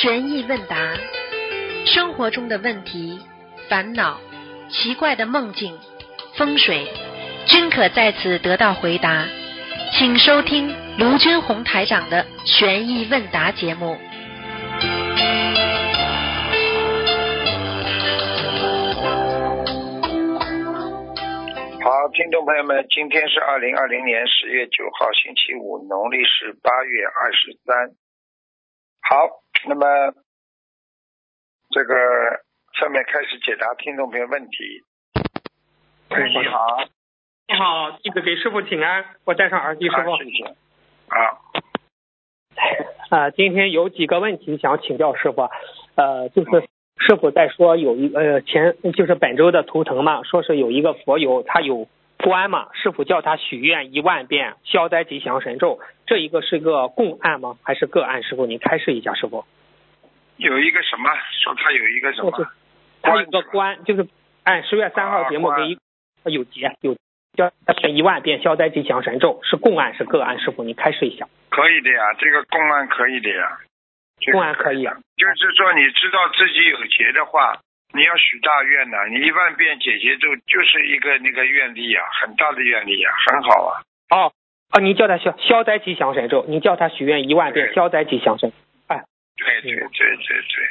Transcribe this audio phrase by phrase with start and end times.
[0.00, 0.76] 悬疑问答，
[1.84, 3.18] 生活中的问题、
[3.68, 4.20] 烦恼、
[4.70, 5.76] 奇怪的梦境、
[6.36, 6.86] 风水，
[7.48, 9.26] 均可在此得到回答。
[9.98, 13.98] 请收听卢军红台长的悬疑问答节目。
[21.82, 28.07] 好，听众朋友们，今天是二零二零年十月九号，星期五，农历是八月二十三。
[29.00, 29.28] 好，
[29.66, 30.12] 那么
[31.70, 31.94] 这个
[32.78, 34.84] 下面开始解答听众朋友问题。
[36.10, 36.84] 喂，你好，
[37.48, 40.12] 你好，弟子给师傅请安，我戴上耳机，师傅。
[40.12, 40.44] 啊谢谢。
[41.08, 41.38] 啊，
[43.10, 45.48] 啊，今天有几个问题想请教师傅，
[45.94, 51.88] 呃，就是师傅在说有一呃前就是本周的图腾嘛，说是有一个佛友他有
[52.28, 57.56] 关嘛，师傅叫他许愿一万遍消灾吉祥神咒，这一个是个共案吗？
[57.62, 58.22] 还是个案？
[58.22, 59.46] 师傅您开示一下，师傅。
[60.36, 61.08] 有一个什么？
[61.42, 62.30] 说他有一个什么？
[63.00, 64.06] 他有个关，就是
[64.44, 65.78] 按十月三号节目啊给一
[66.24, 66.98] 有节有
[67.34, 67.50] 叫
[67.88, 70.38] 一万遍消灾吉祥神咒，是共案是个案？
[70.38, 71.26] 师傅您开示一下。
[71.48, 73.58] 可以的呀，这个共案可以的呀。
[74.20, 77.58] 这个公安可以啊就是说你知道自己有劫的话，
[77.94, 83.72] 你要许大愿呐、你一万遍解结咒就是一个那个愿力啊、很大的愿力啊、很好啊。
[84.10, 84.32] 哦
[84.70, 88.52] 哦，你叫他消消灾吉祥神咒，你叫他许愿一万遍消灾吉祥神。
[88.86, 89.02] 哎
[89.36, 90.66] 对对对对对，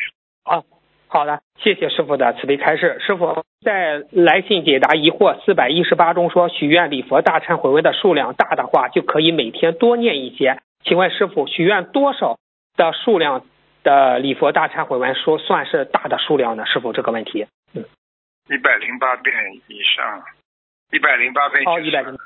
[0.46, 0.64] 哦，
[1.08, 3.00] 好的，谢谢师傅的慈悲开示。
[3.00, 10.60] 师傅在来信解答疑惑四百一十八中说，许愿礼佛大忏悔文的数量大的话，就可以每天多念一些。
[10.84, 12.38] 请问师傅，许愿多少
[12.76, 13.44] 的数量
[13.88, 16.66] 的礼佛大忏悔文说算是大的数量呢？
[16.66, 17.48] 是否这个问题。
[17.74, 17.86] 嗯
[18.50, 19.36] 一百零八遍
[19.68, 20.24] 以上，
[20.92, 22.18] 一百零八遍哦，就是一百零。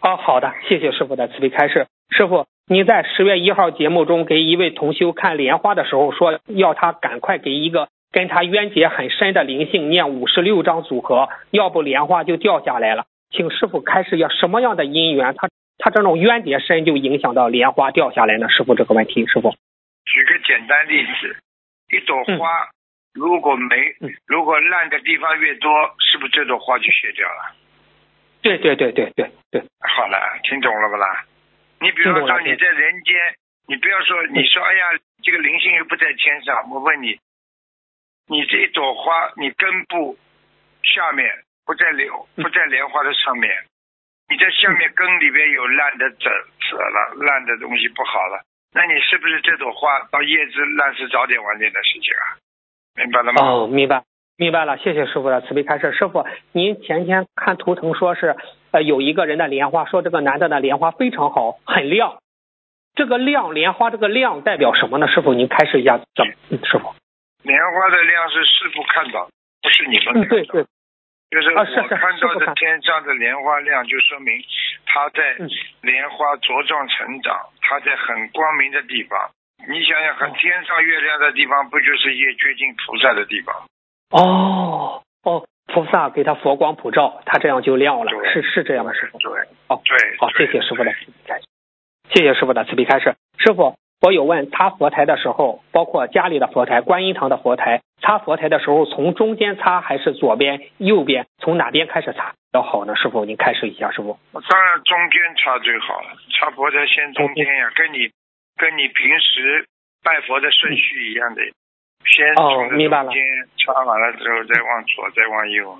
[0.00, 1.88] 哦，好的，谢谢师傅的慈悲开示。
[2.10, 13.06] 师傅，您在十月一号节目中给一位同修看莲花的时候说，要他赶快给一个跟他冤结很深的灵性念五十六张组合，要不莲花就掉下来了。
[13.30, 18.48] 请师傅开示要什么样的因缘，他他这种冤结深就影响到莲花掉下来呢？
[18.48, 19.52] 师傅这个问题，师傅。
[20.04, 21.36] 举个简单例子，
[21.88, 22.68] 一朵花
[23.14, 24.12] 如果没嗯。
[24.26, 27.54] 如果烂的地方越多，是不是这朵花就谢掉了？
[28.42, 31.24] 对对对对对对，好了，听懂了不啦？
[31.80, 33.14] 你比方听懂了说你在人间，
[33.68, 37.20] 你不要说你说哎呀，这个灵性又不在天上，我问你，
[38.26, 40.18] 你这一朵花，你根部
[40.82, 42.42] 下面不在莲嗯。
[42.42, 43.50] 不在莲花的上面，
[44.28, 48.42] 你在下面根里边有烂的褶褶了，烂的东西不好了，
[48.74, 52.40] 那你是不是这朵花到叶子烂是早点晚点的事情啊？
[52.96, 53.42] 明白了吗？
[53.42, 54.02] 哦，明白，
[54.36, 55.92] 明白了，谢谢师傅的慈悲开示。
[55.92, 58.36] 师傅，您前天看图腾说是
[58.70, 62.18] 呃有一个人的莲花，说这个男的的莲花非常好，很亮。
[62.94, 65.08] 这个亮莲花这个亮代表什么呢？
[65.08, 66.32] 师傅您开示一下怎么？
[66.50, 66.94] 嗯，师傅，
[67.42, 69.28] 莲花的亮是师傅看到，
[69.62, 70.20] 不是你们看到。
[70.20, 70.66] 嗯，对对，
[71.32, 74.36] 就是我看到的天上的莲花亮，就说明
[74.84, 75.48] 它在嗯
[75.80, 79.18] 莲花茁壮成长，它在很光明的地方。
[79.66, 83.56] 你想想看，哦天上月亮的地方，不就是越接近菩萨的地方？
[84.10, 89.18] 哦哦，菩萨给他佛光普照，他这样就亮了，是是这样的，师傅。
[89.18, 89.32] 对
[89.68, 90.92] 哦，对，好，对谢谢师傅的
[92.10, 93.14] 谢谢师傅的慈悲开示。
[93.38, 102.96] 师傅，我有问擦佛台的时候，包括家里的佛台、观音堂的佛台，擦佛台的时候从中间擦还是左边、右边，从哪边开始擦比较好呢？
[102.96, 104.18] 师傅，您开始一下，师傅。
[104.32, 108.10] 当然中间擦最好了，擦佛台先中间呀，跟你
[108.56, 109.66] 跟你平时
[110.02, 111.42] 拜佛的顺序一样的，
[112.04, 113.22] 先哦从这明白了中间
[113.64, 115.78] 擦完了之后，再往左，再往右。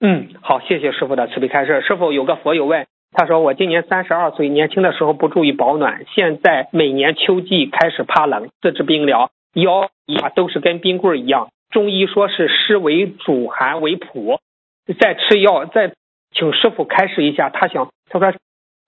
[0.00, 1.82] 嗯，好，谢谢师傅的慈悲开示。
[1.82, 11.48] 师傅有个佛友问，他说我今年三十二岁，年轻的时候不注意保暖，现在每年秋季开始怕冷，四肢冰凉，腰呀都是跟冰棍儿一样。
[11.70, 14.40] 中医说是湿为主，寒为辅，
[14.98, 15.92] 在吃药，再
[16.32, 17.50] 请师傅开示一下。
[17.50, 18.34] 他想，他说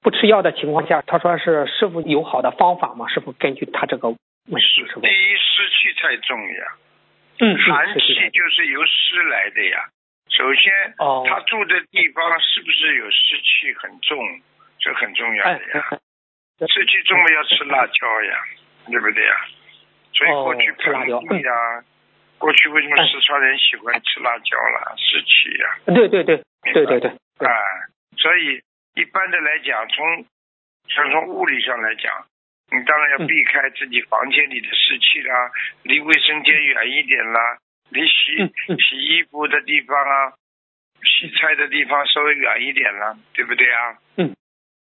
[0.02, 3.06] 不吃药的情况下，他说是师傅有好的方法吗？
[3.06, 6.74] 师傅根据他这个问题，师傅第，一，湿气太重呀。
[7.38, 9.86] 嗯，寒气是是是，就是由湿来的呀。
[10.28, 14.18] 首先，哦，他住的地方是不是有湿气很重？
[14.78, 16.00] 这很重要哎的呀。
[16.68, 18.44] 湿气重了要吃辣椒呀，
[18.86, 19.34] 对不对呀？
[20.12, 21.52] 所以哦过去吃辣椒盆地呀，
[22.38, 24.94] 过去为什么哎四川人喜欢吃辣椒啦？
[24.96, 26.42] 湿气呀，对对对
[26.72, 27.54] 对对对，对啊，
[28.16, 28.60] 所以
[28.94, 30.24] 一般的来讲，从
[30.88, 32.12] 从从物理上来讲，
[32.70, 35.50] 你当然要嗯避开自己房间里的湿气啦，
[35.82, 37.58] 离卫生间远一点啦，
[37.90, 38.36] 离洗、
[38.78, 40.32] 洗衣服的地方啊，
[41.02, 43.98] 洗菜的地方稍微远一点了，对不对啊？
[44.16, 44.34] 嗯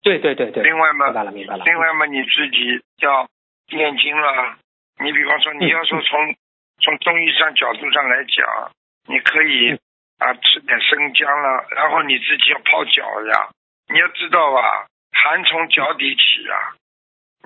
[0.03, 1.63] 对对对对，另外嘛明，白了明白了。
[1.63, 3.27] 另外嘛，你自己要
[3.71, 4.57] 念经了，
[4.99, 6.35] 你比方说，你要说从
[6.81, 8.71] 从中医上角度上来讲，
[9.07, 9.71] 你可以
[10.19, 13.49] 啊吃点生姜了，然后你自己要泡脚呀。
[13.87, 16.75] 你要知道啊，寒从脚底起啊。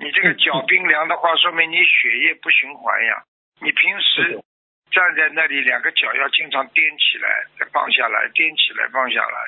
[0.00, 3.22] 你这个脚冰凉的话，说明你血液不循环呀。
[3.60, 4.40] 你平时
[4.90, 9.38] 站在那里，两个脚要经常踮起来，再放下来，踮起来，放下来。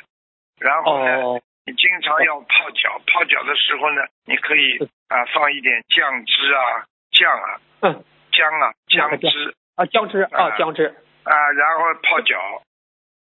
[0.60, 4.78] 然后呢，你经常要泡脚，泡脚的时候呢，你可以
[5.08, 10.94] 啊放一点酱汁啊，酱啊，嗯，姜啊，姜汁啊，姜汁啊，姜汁
[11.24, 12.62] 啊，然后泡脚，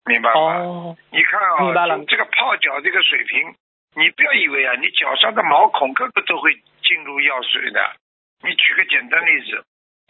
[0.06, 0.40] 明白吗？
[0.40, 2.04] 哦，你看啊，明白了。
[2.06, 3.54] 这个泡脚这个水平，
[3.96, 7.96] 你不要以为啊，你脚上的毛孔个个都会进入药水的。
[8.42, 9.66] 你举个简单例子，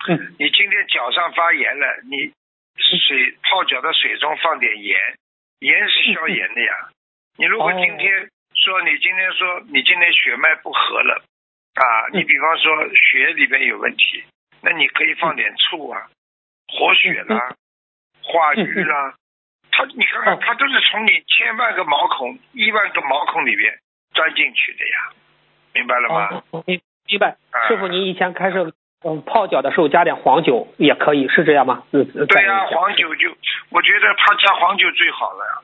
[0.08, 2.32] 嗯， 你今天脚上发炎了，你
[2.78, 4.98] 水泡脚的水中放点盐，
[5.60, 6.74] 盐是消炎的呀。
[7.38, 11.24] 你如果今天说你今天说你今天血脉不和了
[11.76, 14.24] 啊，你比方说血里边有问题，
[14.62, 16.08] 那你可以放点醋啊，
[16.68, 17.56] 活血啦，
[18.24, 19.16] 化瘀啦，
[19.72, 23.78] 它你看看它都是从你千万个毛孔、亿万个毛孔里边
[24.14, 25.14] 钻进去的呀，
[25.74, 26.44] 明白了吗？
[26.66, 27.38] 明明白，
[27.68, 28.74] 师傅，您以前开始
[29.06, 31.84] 嗯泡脚的时候加点黄酒也可以，是这样吗？
[31.92, 33.30] 嗯，对呀，黄酒就
[33.72, 35.62] 我觉得他加黄酒最好了呀，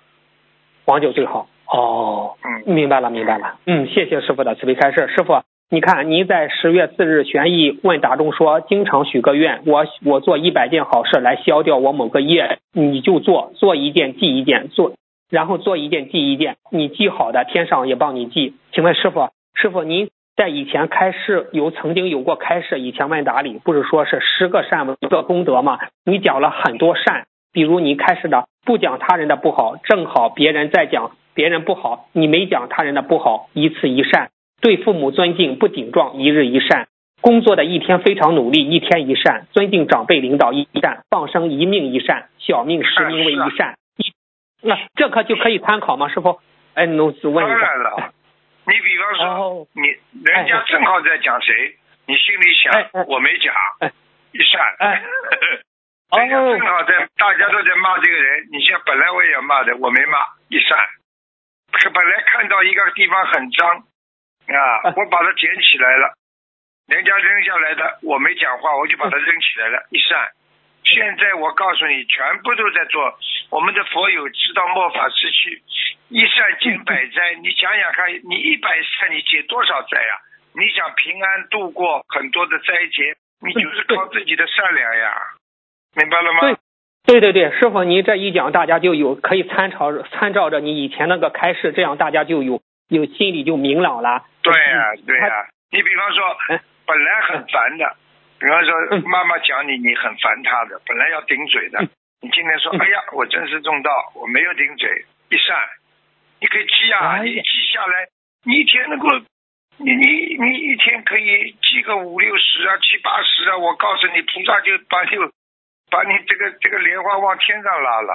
[0.85, 1.47] 黄酒最好。
[1.67, 3.57] 哦，嗯，明白了，明白了。
[3.65, 5.07] 嗯，谢谢师傅的慈悲开示。
[5.07, 14.93] 师傅，你看您在十月四日玄义问答中说，经常许个愿，我我做一百件好事来消掉我某个业，你就做，做一件记一件，做
[15.29, 18.53] 然后做一件记一件，你记好的，天上也帮你记。
[18.71, 25.79] 请问师傅，师傅您在以前开示有曾经有过开示，以前问答里不是说是十个善一个功德吗？
[26.05, 31.11] 你讲了很多善，比如你开示的不讲他人的不好，正好别人在讲。
[31.33, 34.27] 别人不好，你没讲他人的不好，一次一善；
[34.61, 36.85] 对父母尊敬不顶撞，一日一善；
[37.19, 43.75] 工作的一天非常努力，一天一善；尊敬长辈领导一善；放生一命一善；小命十命为一善。
[44.61, 46.07] 那这可就可以参考吗？
[46.07, 46.39] 师傅？
[46.73, 47.59] 哎，农子问一下。
[47.59, 48.13] 当然了，
[48.67, 49.87] 你比方说，你
[50.25, 51.77] 人家正好在讲谁，
[52.07, 53.53] 你心里想我没讲，
[54.31, 54.75] 一善。
[56.17, 60.77] 人家正好在大家都在骂这个人，你像本来我也要骂的，我没骂，一扇。
[61.71, 63.67] 可本来看到一个地方很脏
[64.47, 66.13] 啊，我把它捡起来了，
[66.87, 70.31] 人家扔下来的，我没讲话，我就把它扔起来了，一扇。
[70.83, 73.19] 现在我告诉你，全部都在做。
[73.49, 75.61] 我们的佛友知道末法时期，
[76.09, 77.35] 一善解百灾。
[77.41, 80.13] 你想想看，你一百善，你解多少灾呀？
[80.53, 85.13] 你想平安度过很多的灾劫，你就是靠自己的善良呀，
[85.95, 86.57] 明白了吗？
[87.05, 94.23] 对对对，师傅，您这一讲，大家就有可以参照参照着你以前那个开示，这样大家就有有心里就明朗了。
[94.41, 95.47] 对呀，对呀。
[95.71, 96.37] 你比方说，
[96.85, 97.95] 本来很烦的，
[98.39, 101.79] 比方说妈妈讲你，你很烦她的，本来要顶嘴的，
[102.21, 105.55] 你今天说，哎呀，我真是中道，我没有顶嘴，一扇，
[106.39, 108.07] 你可以记啊，你记下来，
[108.45, 109.07] 你一天能够，
[109.77, 115.31] 你你你一天可以记个五六十啊，七八十啊，我告诉你，菩萨就把你。
[115.87, 118.13] 把你这个这个莲花往天上拉了，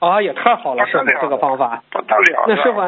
[0.00, 2.44] 啊，也太好了，师傅这个方法不得了。
[2.48, 2.80] 那师傅，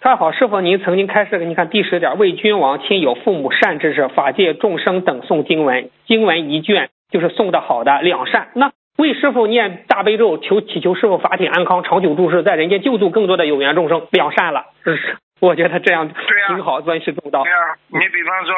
[0.00, 8.48] 太好，师傅您曾经开示个，你看第十点，为君王、亲友、父母善知识、法界众生等诵经文，经文一卷就是送的好的两善。
[8.54, 14.66] 那为师傅念大悲咒，求祈求师傅法体安康，长久住世，在人间救度更多的有缘众生，两善了。
[14.84, 17.42] 是，我觉得这样挺好，尊师重道。
[17.44, 18.54] 对啊，你比方说，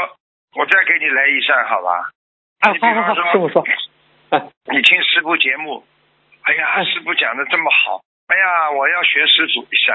[0.57, 2.11] 我再给你来一善，好吧？
[2.73, 3.65] 你比方说，师傅说，
[4.73, 5.85] 你听师傅节目，
[6.43, 9.93] 哎呀，师傅讲的这么好，哎呀，我要学师傅一下。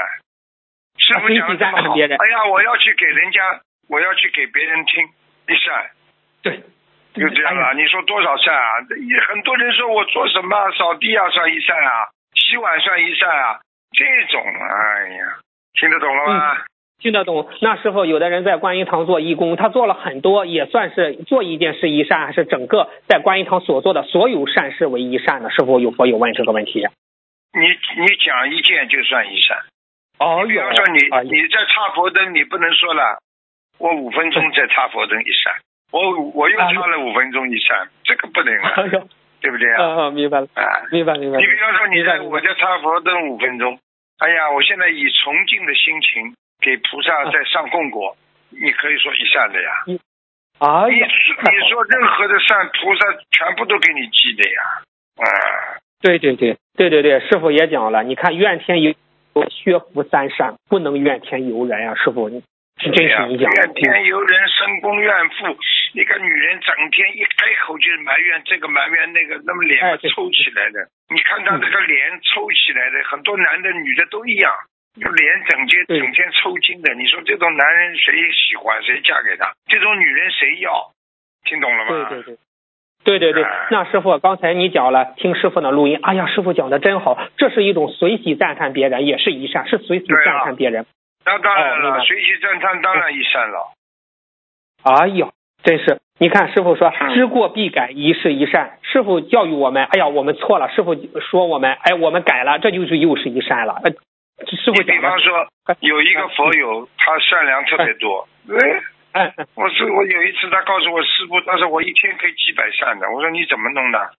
[0.97, 3.41] 师傅讲的这么好，哎呀，我要去给人家，
[3.89, 5.03] 我要去给别人听
[5.47, 5.89] 一善。
[6.41, 6.63] 对，
[7.13, 7.73] 就这样了。
[7.73, 8.79] 你说多少善啊？
[9.29, 13.59] 很多人说我做什么扫地啊算一善啊，洗碗算一善啊，
[13.91, 15.37] 这种，哎呀，
[15.73, 16.57] 听得懂了吗？
[16.99, 25.49] 听得懂，那时候有的人在观音堂做义工，他做了很多，也算是做一件事一善，还是整个在观音堂所做的所有善事为一善呢？
[25.49, 26.85] 是否有佛有问这个问题？
[27.53, 27.67] 你
[28.01, 29.57] 你讲一件就算一善。
[30.19, 30.99] 哦，比方说你
[31.31, 33.19] 你在插佛灯，你不能说了，
[33.77, 35.53] 我五分钟在插佛灯一善，
[35.91, 39.07] 我我又差了五分钟一善，这个不能啊，
[39.41, 40.05] 对不对啊？
[40.05, 41.39] 啊，明白了，啊，明白明白。
[41.39, 43.79] 你比方说你在我在差佛灯五分钟，
[44.19, 46.33] 哎呀，我现在以崇敬的心情。
[46.61, 48.17] 给菩萨在上供果，
[48.49, 49.71] 你可以说一善的呀。
[50.59, 54.61] 啊，你你说任何的善，菩萨全部都给你记的呀。
[55.15, 58.93] 啊，对对对对对对，师傅也讲了，你看怨天尤
[59.49, 61.95] 学福三善，不能怨天尤人呀。
[61.95, 62.29] 师傅，
[62.79, 63.51] 是真是你讲。
[63.51, 65.57] 怨天尤人，生功怨妇，
[65.93, 69.79] 一个女人整天一开口就是埋怨这个埋怨那个，那么脸
[70.15, 70.87] 抽起来的。
[71.09, 74.51] 你看她这个脸抽起来的，很多男的女的都一样，
[74.99, 76.93] 就脸整天整天抽筋的。
[76.95, 78.81] 你说这种男人谁喜欢？
[78.83, 79.51] 谁嫁给他？
[79.67, 80.91] 这种女人谁要？
[81.43, 82.09] 听懂了吗？
[82.09, 82.37] 对对对。
[83.01, 90.85] 对对对哎，那师傅刚才你讲了，听师傅的录音，哎呀，师傅讲的真好，这是一种随喜赞叹别人，也是一善，是随喜赞叹别人。
[91.25, 93.73] 那当然了，随喜赞叹当然一善了。
[94.83, 95.31] 哎呦，
[95.63, 95.99] 真是！
[96.17, 98.77] 你看师傅说嗯知过必改，一事一善。
[98.81, 100.69] 师傅教育我们，哎呀，我们错了。
[100.69, 103.79] 师傅说我们，哎，我们改了，这就是又是一善了。
[103.83, 103.91] 呃，
[104.45, 105.47] 师傅讲的方，说，
[105.79, 108.27] 有一个佛友，他善良特别多。
[109.11, 113.09] 哎我是我有一次，他告诉我师傅，他说我一天可以几百善的。
[113.11, 114.11] 我说你怎么弄的？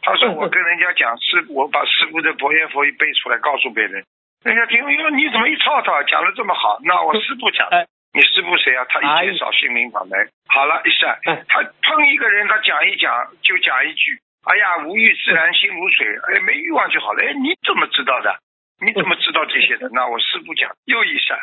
[0.00, 4.04] 他说我跟人家讲师，我把师傅的佛言佛语背出来，告诉别人，
[4.44, 6.78] 人家听，哟，你怎么一套套讲的这么好？
[6.84, 8.86] 那我师傅讲的哎，你师傅谁啊？
[8.88, 10.12] 他一介绍心灵法门，
[10.46, 17.24] 好了，一善哎，他碰一个人，他讲一讲就讲一句，哎呀，无欲自然心如水，哎，没欲望就好了。
[17.24, 18.36] 哎，你怎么知道的？
[18.80, 19.88] 你怎么知道这些的？
[19.92, 21.36] 那我师傅讲又一善。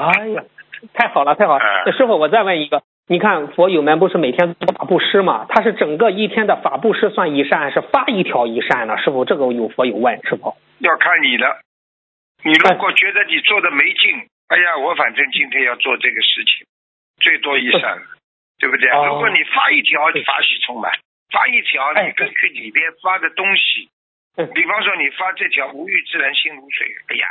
[0.00, 0.42] 哎呀，
[0.94, 5.44] 太好了，太好了师傅，我再问一个，你看佛友们不是每天做法布施吗？
[5.50, 8.96] 他是整个一天的法布施算一善，还是发一条一善呢？
[8.96, 10.56] 师傅，这个有佛友问，师傅。
[10.78, 11.58] 要看你的。
[12.46, 14.14] 你如果觉得你做的没劲，
[14.48, 16.66] 哎呀，我反正今天要做这个事情，
[17.20, 17.98] 最多一善，
[18.58, 18.88] 对不对？
[18.90, 20.92] 哦如果你发一条你法喜充满，
[21.32, 23.90] 发一条哎你根据里边发的东西，
[24.36, 27.26] 嗯比方说你发这条无欲自然心如水，哎呀，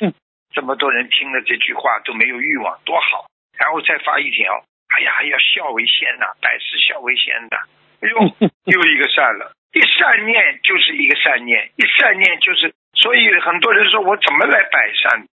[0.00, 0.14] 嗯，
[0.54, 3.26] 这么多人听了这句话都没有欲望，多好。
[3.58, 7.56] 然后再发一条，哎呀，要孝为先呐、百事孝为先的，
[8.02, 8.18] 哎呦，
[8.70, 9.52] 又一个善了。
[9.74, 15.26] 一善念就是一个善念，一善念就是，所以很多人说我怎么来百善？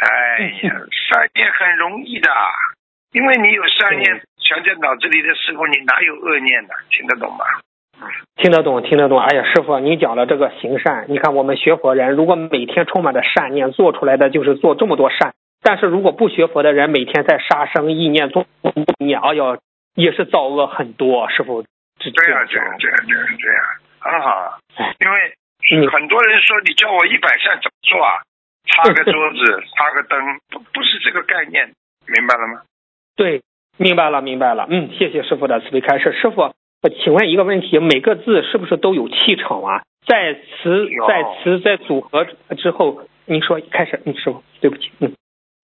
[0.00, 0.74] 哎呀，
[1.10, 2.30] 善念很容易的，
[3.12, 6.70] 因为你有善念想在脑子里的时候，你哪有恶念呢？
[6.90, 7.44] 听得懂吗？
[8.36, 9.20] 听得懂，听得懂。
[9.20, 15.34] 哎呀，师傅，你讲了这个行善，你看我们学佛人，如果每天充满着善念，做出来的就是做这么多善。
[15.62, 19.58] 但是如果不学佛的人，每天在杀生、意念、做意念，哎呀，
[19.94, 21.28] 也是造恶很多。
[21.28, 21.62] 师傅，
[21.98, 23.64] 这对呀、样这样讲，这样这样这样，
[24.00, 24.58] 很好。
[25.00, 25.34] 因为
[25.76, 28.22] 你很多人说你叫我一百善怎么做啊？
[28.66, 31.72] 擦个桌子， 擦个灯，不不是这个概念，
[32.06, 32.62] 明白了吗？
[33.16, 33.42] 对，
[33.76, 34.66] 明白了，明白了。
[34.68, 36.12] 嗯，谢谢师傅的慈悲开示。
[36.12, 39.82] 师傅，我请问一个问题，每个字是不是都有气场啊？
[40.06, 42.24] 在词在词在组合
[42.56, 45.12] 之后，您说开始，嗯，师傅，对不起，嗯，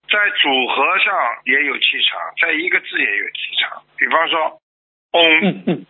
[0.09, 3.83] 在组合上也有气场，在一个字也有气场。
[3.97, 4.61] 比方说，
[5.13, 5.87] 嗡，嗯嗯，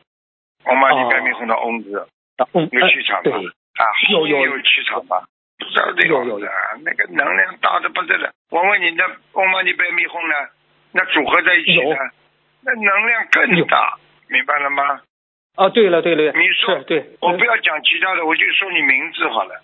[0.64, 2.08] 嗡嘛哦呢叭咪吽的嗡字
[2.52, 3.38] 嗯，有气场对吧？，
[3.76, 5.25] 啊，有有有气场吧？
[5.59, 8.30] 不知道这有有样的，那个能量大的不得了。
[8.50, 10.35] 我问你，那嗡嘛呢叭咪吽呢？
[10.92, 11.97] 那组合在一起有呢？
[12.62, 15.00] 那能量更大，明白了吗？
[15.56, 19.62] 哦，对了对了，你说对，嗯我不要讲其他的，我就说你名字好了，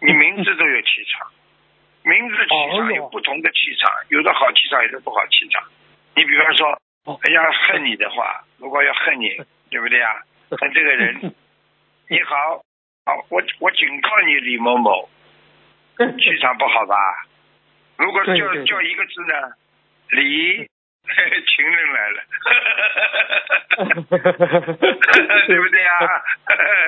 [0.00, 1.30] 你名字都有气场，
[2.02, 5.62] 名字气场有不同的气场，有的好气场，有的不好气场。
[6.16, 6.68] 你比方说
[7.04, 9.30] 哦，哎呀，恨你的话，如果要恨你，
[9.70, 10.10] 对不对啊？
[10.50, 11.14] 恨这个人，
[12.10, 12.62] 你好，
[13.08, 15.08] 好，我我警告你李某某，
[15.96, 16.94] 气场不好吧？
[17.96, 18.34] 如果叫
[18.66, 19.32] 叫一个字呢，
[20.10, 20.68] 李，
[21.48, 22.22] 情人来了，
[25.48, 26.22] 对不对呀？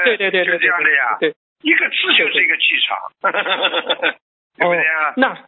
[0.04, 1.16] 对对对对，就这样的呀。
[1.20, 2.98] 对，一个字就是一个气场，
[4.58, 5.14] 对不对呀哦？
[5.16, 5.38] 那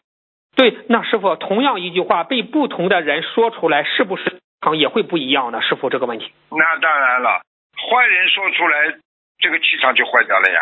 [0.57, 5.61] 对，那师傅同样一句话被不同的人说出来，是不是场也会不一样呢？
[5.61, 6.33] 师傅这个问题。
[6.51, 7.43] 那当然了，
[7.77, 8.95] 坏人说出来，
[9.43, 10.61] 这个气场就坏掉了呀。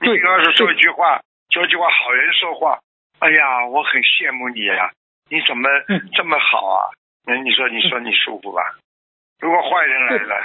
[0.00, 2.78] 你对比方说说一句话，说一句话，好人说话，
[3.18, 4.90] 哎呀，我很羡慕你呀，
[5.28, 6.88] 你怎么嗯这么好啊？
[7.26, 8.62] 那你说，你说你舒服吧？
[9.40, 10.44] 如果坏人来了，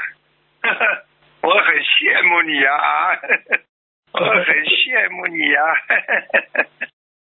[1.42, 3.16] 我很羡慕你呀，啊
[4.14, 5.62] 我很羡慕你呀，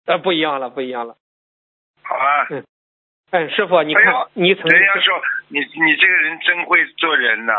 [0.07, 1.17] 那， 不一样了，不一样了。
[2.03, 2.47] 好吧？
[3.33, 7.53] 嗯，师傅，你看，你曾经人家说你你这个人真会做人呐、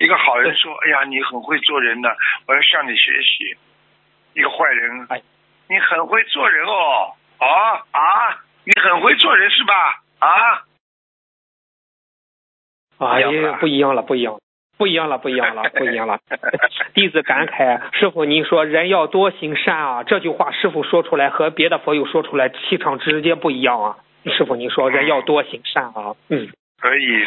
[0.00, 2.16] 一个好人说：“哎呀，你很会做人的、
[2.46, 3.56] 我要向你学习。”
[4.34, 5.22] 一个坏人哎，
[5.68, 9.74] 你很会做人哦，啊啊，你很会做人是吧？
[10.20, 10.64] 啊，
[12.98, 14.40] 哎不一样呀，不一样了，不一样了。
[14.78, 16.20] 不一样了，不一样了， 不一样了。
[16.94, 23.98] 弟子感慨，师傅您说人要多行善啊，这句话师傅说出来和别的佛友说出来气场直接不一样啊。
[24.24, 26.48] 师傅您说人要多行善啊，嗯，
[26.80, 27.24] 所以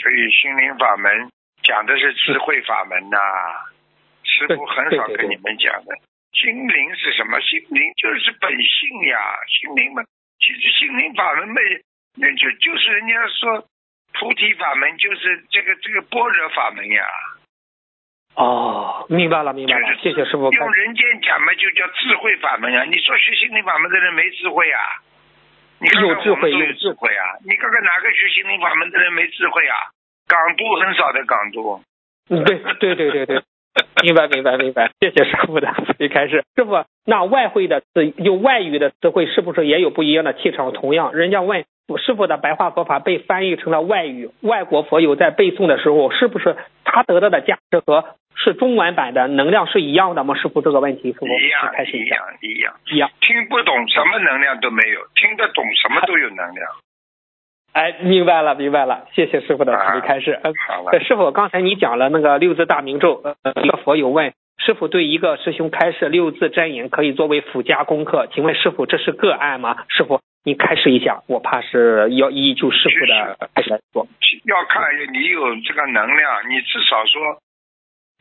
[0.00, 1.30] 所以心灵法门
[1.64, 3.18] 讲的是智慧法门呐、
[4.22, 5.96] 师傅很少跟你们讲的。
[6.32, 7.40] 心灵是什么？
[7.40, 9.18] 心灵就是本性呀，
[9.48, 10.04] 心灵嘛，
[10.38, 11.60] 其实心灵法门没，
[12.16, 13.66] 那就就是人家说
[14.12, 17.06] 菩提法门就是这个这个般若法门呀。
[18.34, 20.52] 哦，明白了，明白了，谢谢师傅。
[20.52, 22.84] 用人间讲嘛，就叫智慧法门啊。
[22.84, 24.80] 你说学心灵法门的人没智慧啊？
[25.78, 27.22] 你看看我们都有智慧啊！
[27.44, 29.76] 你看看哪个学心灵法门的人没智慧啊？
[30.26, 31.80] 港都很少的港都。
[32.30, 33.42] 嗯，对对对对对，
[34.02, 36.42] 明白明白明白，谢谢师傅的一开始。
[36.56, 40.72] 师傅，那外汇的词，用外语的词汇是不是也有不一样的气场？
[40.72, 41.64] 同样，人家问
[41.98, 48.04] 师傅的白话佛法被翻译成了外语，外国佛友在背诵的时候，是不是他得到的价值和？
[48.36, 50.34] 是中文版的能量是一样的吗？
[50.34, 53.08] 师傅这个问题，一样，开始一样，一样，一样。
[53.20, 56.66] 听不懂什么能量都没有，听得懂什么都有能量。
[57.74, 60.40] 哎，明白了，明白了，谢谢师傅的慈悲开示。
[61.04, 63.20] 师傅，刚才你讲了那个六字大明咒，
[63.62, 69.84] 一个佛友问师傅对一个师兄开示六字真言可以作为附加功课，请问师傅这是个案吗？
[69.88, 74.06] 师傅，你开示一下，我怕是要依据师傅的开始来做。
[74.46, 77.38] 要看你有这个能量，你至少说。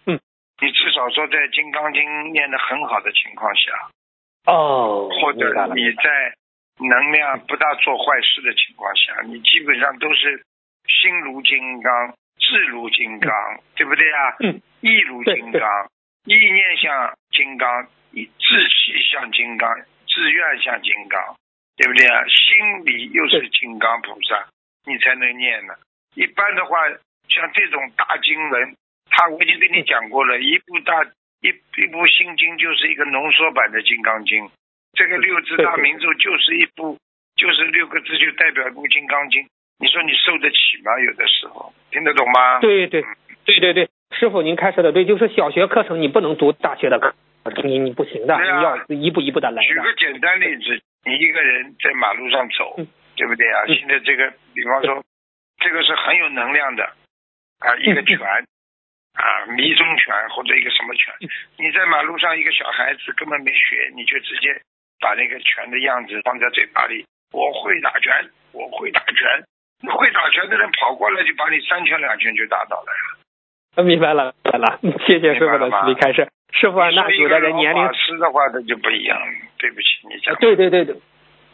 [0.07, 0.19] 嗯
[0.61, 3.71] 你至少说在《金刚经》念的很好的情况下，
[4.45, 6.03] 哦，或者你在
[6.79, 10.43] 能量不大做坏事的情况下，你基本上都是
[10.87, 13.31] 心如金刚，智如金刚，
[13.75, 14.35] 对不对啊？
[14.39, 14.61] 嗯。
[14.81, 15.61] 意如金刚，
[16.25, 19.69] 意念像金刚，志气像金刚，
[20.07, 21.35] 志愿像金刚，
[21.77, 22.23] 对不对啊？
[22.27, 24.45] 心里又是金刚菩萨，
[24.85, 25.73] 你才能念呢。
[26.15, 26.77] 一般的话，
[27.29, 28.75] 像这种大经文。
[29.15, 31.03] 他我已经跟你讲过了，一部大
[31.41, 34.49] 一一部心经就是一个浓缩版的金刚经，
[34.93, 36.97] 这个六字大明咒就是一部，
[37.35, 39.45] 就是六个字就代表一部金刚经。
[39.79, 40.99] 你说你受得起吗？
[40.99, 42.59] 有的时候听得懂吗？
[42.59, 43.03] 对对
[43.45, 47.13] 对对对，师傅您开始的对，就是小学课程你不能读大学的课，
[47.63, 49.63] 你你不行的，你要一步一步的来。
[49.63, 52.77] 举个简单例子，你一个人在马路上走，
[53.15, 53.65] 对不对啊？
[53.67, 55.03] 现在这个，比方说，
[55.57, 56.83] 这个是很有能量的
[57.59, 58.19] 啊，一个拳。
[59.13, 61.13] 啊，迷踪拳或者一个什么拳，
[61.59, 64.59] 你在马路上一个小孩子根本没学，你就直接
[65.03, 67.03] 把那个拳的样子放在嘴巴里。
[67.35, 68.13] 我会打拳，
[68.53, 69.43] 我会打拳。
[69.91, 73.83] 会打拳的人跑过来就把你三拳两拳就打倒了呀。
[73.83, 76.29] 明白了，明白了，谢谢师傅的慈悲开示。
[76.53, 79.19] 师傅，那有的人年龄法师的话，那就不一样。
[79.57, 80.35] 对不起，你讲。
[80.35, 80.95] 对对对对，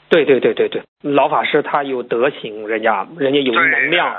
[0.09, 4.15] 对对对对对，老法师他有德行，人家人家有能量。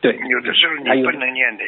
[0.00, 1.64] 对，有的时候你不能念的。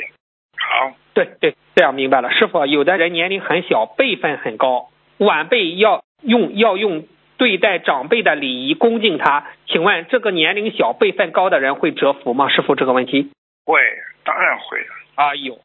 [0.59, 2.31] 好，对对，这样明白了。
[2.31, 7.07] 师傅，有的人年龄很小，辈分很高，晚辈要用要用
[7.37, 9.47] 对待长辈的礼仪恭敬他。
[9.67, 12.49] 请问这个年龄小、辈分高的人会折服吗？
[12.49, 13.31] 师傅，这个问题
[13.65, 13.81] 会，
[14.25, 14.95] 当然会了。
[15.15, 15.61] 啊有，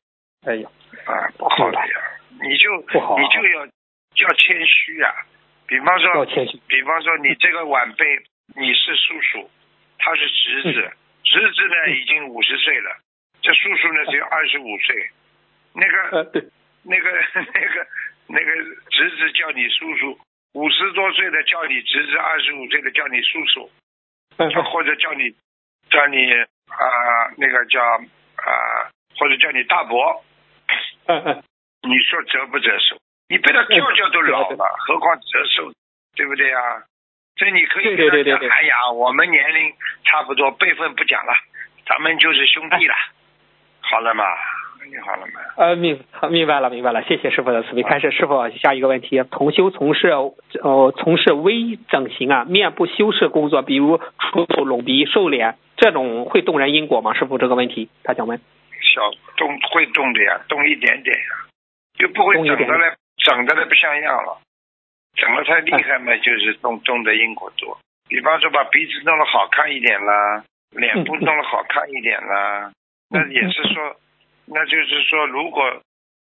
[0.45, 0.67] 哎呦，
[1.05, 1.93] 啊不好的呀，
[2.41, 5.13] 你就不好，你就要要谦虚呀。
[5.67, 6.25] 比方说。
[6.67, 8.05] 比方说，你这个晚辈，
[8.55, 9.49] 你是叔叔，
[9.99, 10.91] 他是侄子，
[11.23, 12.91] 侄子呢已经五十岁了。
[13.41, 14.95] 这叔叔呢只有二十五岁，
[15.73, 16.31] 那个
[16.83, 17.11] 那个
[17.53, 17.87] 那个
[18.27, 18.51] 那个
[18.89, 20.17] 侄子叫你叔叔，
[20.53, 23.69] 五十多岁的叫你侄子，二十五岁的叫你叔叔，
[24.63, 25.29] 或者叫你
[25.89, 26.31] 叫你
[26.67, 30.23] 啊那个叫啊或者叫你大伯，
[31.83, 32.97] 你说折不折寿？
[33.29, 35.71] 你被他叫叫都老了，何况折寿，
[36.15, 36.83] 对不对啊？
[37.37, 39.73] 所以你可以跟他讲，哎呀，我们年龄
[40.05, 41.33] 差不多，辈分不讲了，
[41.85, 42.95] 咱们就是兄弟了。
[43.81, 44.23] 好了吗？
[44.89, 45.33] 你好了没？
[45.57, 47.03] 呃，明明白了，明白了。
[47.03, 48.11] 谢谢师傅的慈悲开示。
[48.11, 57.13] 师傅，下一个问题：同修从事呃从事微整形啊，面部修饰工作，比如除皱、隆鼻、瘦脸，这种会动人因果吗？
[57.13, 58.39] 师傅，这个问题他想问。
[58.79, 59.01] 小
[59.35, 61.31] 动会动的呀，动一点点呀，
[61.97, 64.37] 就不会整的嘞，整的嘞不像样了。
[65.15, 67.77] 整的太厉害嘛，就是动动的因果多。
[68.07, 72.71] 比方说把鼻子弄得好看一点啦，脸部弄得好看一点啦。
[73.09, 73.95] 那也是说，
[74.49, 75.81] 那就是说，如果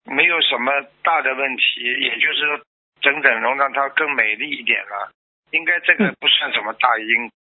[0.05, 0.71] 没有什么
[1.01, 2.59] 大的问题，也就是说
[3.01, 5.11] 整整容让她更美丽一点了，
[5.51, 7.31] 应该这个不算什么大因。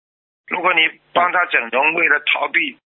[0.46, 0.80] 如果你
[1.12, 2.76] 帮她整容，为了逃避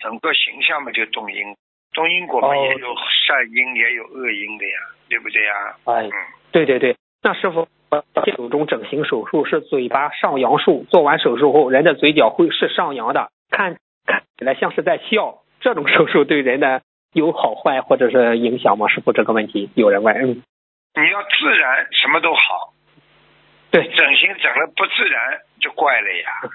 [0.00, 1.56] 整个形象嘛，就动因，
[1.92, 2.94] 动因果嘛，也有
[3.26, 5.76] 善因也有恶因的呀，对不对呀？
[5.86, 6.10] 哎，
[6.52, 6.96] 对对对。
[7.22, 7.68] 那师傅，
[8.36, 15.38] 手中整形手术是嘴巴上扬术，做完手术后，人的嘴角会是上扬的，看看起来像是在笑。
[15.60, 16.80] 这种手术对人的
[17.12, 18.88] 有好坏或者是影响吗？
[18.88, 20.14] 师傅，这个问题有人问。
[20.16, 20.42] 嗯，
[20.94, 22.72] 你要自然，什么都好。
[23.70, 26.50] 对，整形整了不自然就怪了呀。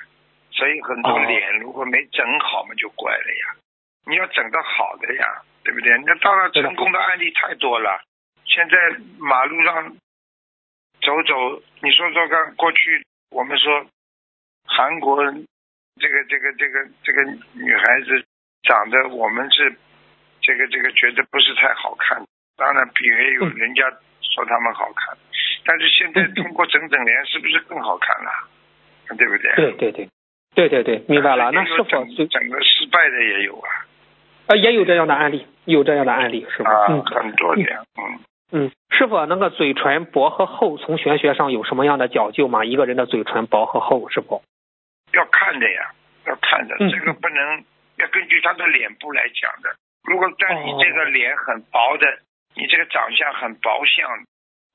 [0.51, 3.55] 所以很多脸如果没整好嘛，就怪了呀。
[4.07, 5.91] 你要整的好的呀，对不对？
[6.05, 8.01] 那当然成功的案例太多了。
[8.45, 8.75] 现在
[9.17, 9.89] 马路上
[11.01, 13.85] 走走，你说说看，过去我们说
[14.65, 15.23] 韩国
[15.99, 18.25] 这个这个这个这个女孩子
[18.63, 19.75] 长得我们是
[20.45, 22.21] 这个这个觉得不是太好看，
[22.55, 23.89] 当然比也有人家
[24.21, 25.17] 说他们好看，
[25.65, 28.29] 但是现在通过整整脸是不是更好看了？
[29.17, 29.55] 对不对？
[29.55, 30.09] 对对对
[30.53, 31.51] 对对对，明白了。
[31.51, 33.69] 那是否整整个失败的也有啊？
[34.47, 36.71] 啊，也有这样的案例，有这样的案例，是吧？
[36.71, 38.19] 啊，很多年，嗯
[38.51, 42.63] 嗯，是否那个嘴唇薄和厚，从玄学上有什么样的讲究吗？
[42.63, 44.43] 一个人的嘴唇薄和厚，是否？
[45.13, 45.91] 要看的呀，
[46.27, 47.63] 要看的，这个不能
[47.97, 49.75] 要根据他的脸部来讲的。
[50.05, 52.07] 如果但你这个脸很薄的，
[52.55, 54.09] 你这个长相很薄相，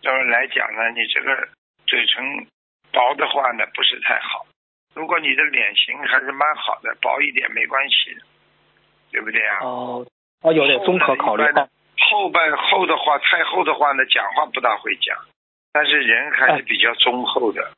[0.02, 1.48] 这么来讲呢，你这个
[1.86, 2.46] 嘴唇
[2.92, 4.46] 薄的话呢，不是太好。
[4.94, 8.18] 如果你的脸型还是蛮好的，薄一点没关系。
[9.12, 9.58] 对不对啊？
[9.62, 10.06] 哦，
[10.42, 11.42] 哦，有点综合考虑。
[11.96, 15.18] 后半厚的话，太厚的话呢，讲话不大会讲，
[15.72, 17.72] 但是人还是比较忠厚的，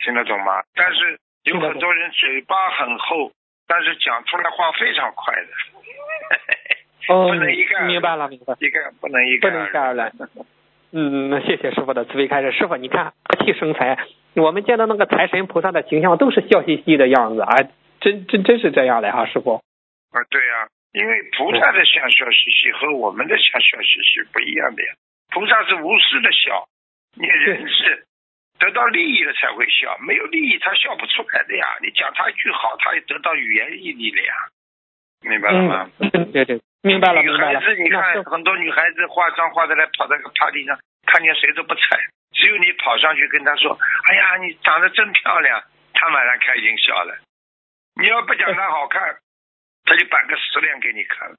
[0.00, 0.62] 听得懂吗？
[0.74, 3.30] 但是有很多人嘴巴很厚，
[3.66, 5.48] 但是讲出来话非常快的。
[7.08, 8.54] 哦，不能一概明白了，明白。
[8.60, 10.12] 一概不能一概不能一概而论。
[10.92, 12.52] 嗯，那谢谢师傅的慈悲开示。
[12.52, 13.98] 师傅，你看和气生财，
[14.36, 17.68] 我们见到那个财神菩萨的形象都是笑嘻嘻的样子，啊，
[18.00, 19.56] 真真真是这样的哈，师傅。
[20.12, 24.92] 啊，对呀，因为菩萨的笑笑嘻嘻和我们的笑笑嘻嘻不一样的呀。
[25.30, 26.68] 菩萨是无私的笑，
[27.16, 28.04] 你人是
[28.58, 31.76] 得到利益了才会笑，没有利益他笑不出来的呀。
[31.82, 34.34] 你讲他一句好，他也得到语言毅力了呀，
[35.20, 35.90] 明白了吗？
[36.00, 37.60] 嗯，对对，明白了，明白了。
[37.60, 41.98] 女孩子，你看很多女孩子化妆化的来跑到个 party 上，看见谁都不睬，
[42.32, 47.14] 只有你跑上去跟她说：“哎呀，你长得真漂亮。”她马上开心笑了。
[48.00, 49.16] 你要不讲她好看。
[49.84, 51.30] 她就摆个十脸给你看。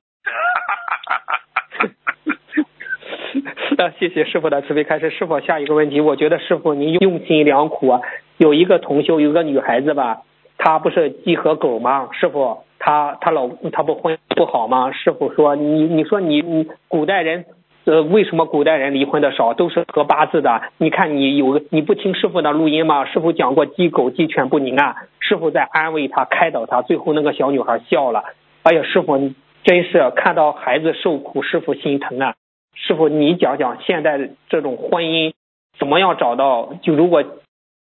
[3.77, 5.09] 那谢谢师傅的慈悲开示。
[5.09, 8.01] 师傅，下一个问题，我觉得师傅您用心良苦啊。
[8.37, 10.23] 有一个同修，有个女孩子吧，
[10.57, 12.09] 她不是鸡和狗吗？
[12.13, 14.91] 师傅，她她老她不婚不好吗？
[14.91, 17.45] 师傅说，你你说你你古代人
[17.85, 19.53] 呃为什么古代人离婚的少？
[19.53, 20.61] 都是合八字的。
[20.77, 23.05] 你看你有你不听师傅的录音吗？
[23.05, 24.95] 师傅讲过鸡狗鸡犬不宁啊。
[25.19, 28.23] 师傅在安慰她开导她，最后那个小女孩笑了。
[28.63, 32.33] 哎呀，师傅，你真是看到孩子受苦，师傅心疼啊！
[32.75, 35.33] 师傅，你讲讲现在这种婚姻
[35.77, 36.73] 怎么样找到？
[36.81, 37.23] 就如果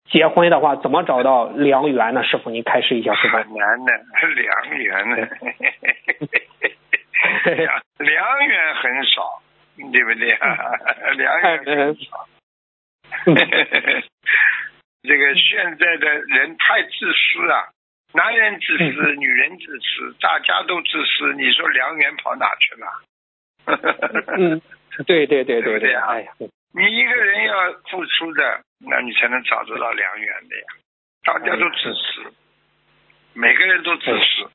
[0.10, 2.24] 结婚的话，怎么找到良缘呢？
[2.24, 3.38] 师傅，您开示一下，师傅。
[3.38, 3.92] 很难的，
[4.36, 5.16] 良缘呢？
[7.46, 9.42] 良良缘很少，
[9.92, 10.56] 对不对啊？
[11.18, 12.28] 良缘很少。
[15.04, 17.70] 这个现在的人太自私啊！
[18.14, 22.88] 男人自私，女人自私，大家都自私，你说良缘跑哪去了？
[24.38, 24.62] 嗯，
[25.06, 26.32] 对对对对对哎呀！
[26.76, 30.66] 你一个人要付出的，那你才能找得到良缘的呀。
[31.24, 32.34] 大家都自私，
[33.34, 34.52] 每个人都自私。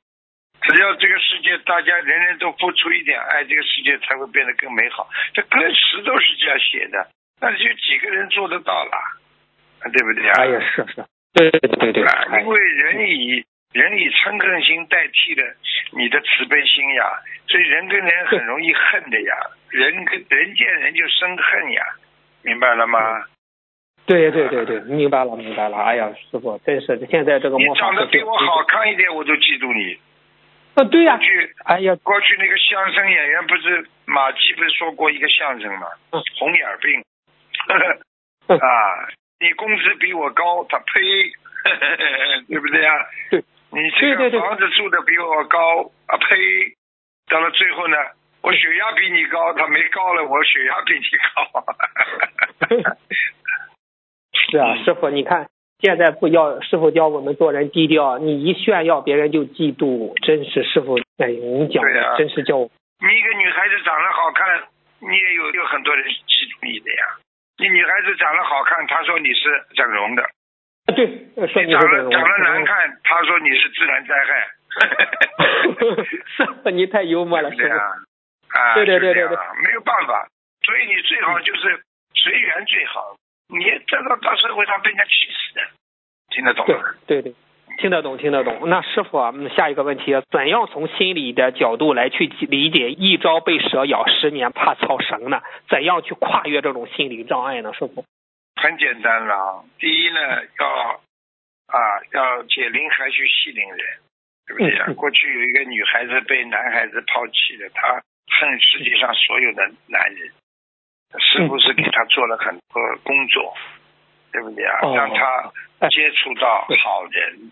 [0.61, 5.09] 只要这个世界大家人人都付出一点爱，这个世界才会变得更美好。
[5.33, 7.09] 这歌词都是这样写的，
[7.41, 8.93] 但是有几个人做得到了？
[9.91, 10.43] 对不对啊？
[10.43, 12.05] 哎呀，是是，对对对对。
[12.43, 15.57] 因为人以人以嗔恨心代替了
[15.93, 19.35] 你的慈悲心呀，所以人跟人很容易恨的呀，
[19.71, 21.83] 人跟人见人就生恨呀，
[22.43, 22.99] 明白了吗？
[24.07, 25.77] 对对对对，明白了明白了。
[25.77, 27.57] 哎呀，师傅，真是现在这个。
[27.59, 29.99] 你长得比我好看一点，我都嫉妒你。
[30.75, 31.17] 啊，对呀。
[31.17, 35.87] 过去，哎呀，过去那个相声演员不是马季不是说过一个相声吗？
[36.39, 37.05] 红眼病。
[38.59, 39.09] 啊。
[39.43, 41.01] 你工资比我高，他呸，
[42.47, 42.93] 对不对呀？
[43.31, 46.75] 对，你这个房子住的比我高，啊呸，
[47.31, 47.97] 到了最后呢，
[48.43, 51.65] 我血压比你高，他没高了，我血压比你高。
[54.33, 62.71] 是啊，师傅，你看现在不要师傅教我们做人低调，你一炫耀别人就嫉妒，真是师傅哎，你讲的真是叫我。
[63.01, 64.63] 你一个女孩子长得好看，
[65.01, 67.17] 你也有有很多人嫉妒你的呀。
[67.59, 70.23] 你女孩子长得好看，她说你是整容的。
[70.23, 70.29] 啊
[70.97, 71.07] 对，
[71.49, 74.49] 说你长得长得难看，她说你是自然灾害。
[76.37, 77.93] 师傅，你太幽默了， 是啊。
[78.51, 80.27] 啊，对对对对对，没有办法，
[80.65, 81.81] 所以你最好就是
[82.15, 83.17] 随缘最好。
[83.49, 85.61] 你这个到社会上被人家气死的，
[86.31, 86.95] 听得懂吗？
[87.07, 87.35] 对对。
[87.79, 88.69] 听得懂，听得懂。
[88.69, 95.41] 那师傅啊，下一个问题，怎样从心理的角度来去理解“一朝被蛇咬，十年怕草绳”呢？
[95.69, 97.73] 怎样去跨越这种心理障碍呢？
[97.73, 98.05] 师傅，
[98.61, 99.65] 很简单了。
[99.79, 100.21] 第一呢，
[100.59, 101.01] 要
[101.69, 101.79] 啊，
[102.13, 103.79] 要解铃还须系铃人，
[104.47, 104.93] 对不对啊？
[104.95, 108.03] 过去有一个女孩子被男孩子抛弃了，她
[108.41, 110.31] 恨世界上所有的男人，
[111.19, 113.57] 是不是给他做了很多工作，
[114.33, 114.79] 对不对啊？
[114.95, 117.51] 让他接触到好人。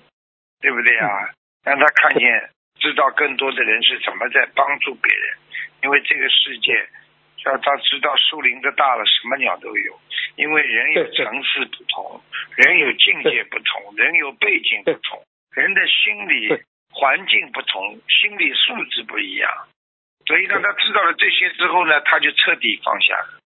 [0.61, 1.31] 对不对啊？
[1.63, 5.39] 让他看见，知道更多的人是怎么在帮助别人，
[5.85, 6.75] 因为这个世界，
[7.45, 10.01] 让他知道树林子大了，什么鸟都有，
[10.35, 12.21] 因为人有层次不同，
[12.57, 19.49] 人有境界不同，人有背景不同，人的心理环境不同，心理素质不一样，
[20.27, 23.38] 所以让他知道了这些之后呢，他就彻底放下了，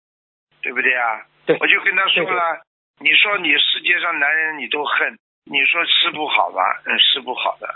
[0.61, 1.25] 对不对啊？
[1.45, 2.61] 对我就跟他说对对了，
[2.99, 6.61] 你说你世界上男人你都恨，你说师傅好吧？
[6.85, 7.67] 嗯，师傅好的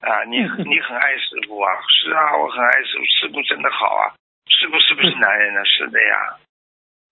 [0.00, 1.72] 啊，你 你很爱师傅啊？
[1.88, 4.14] 是啊，我很爱师傅，师傅真的好啊。
[4.50, 5.64] 师傅是不是男人呢？
[5.66, 6.36] 是的呀。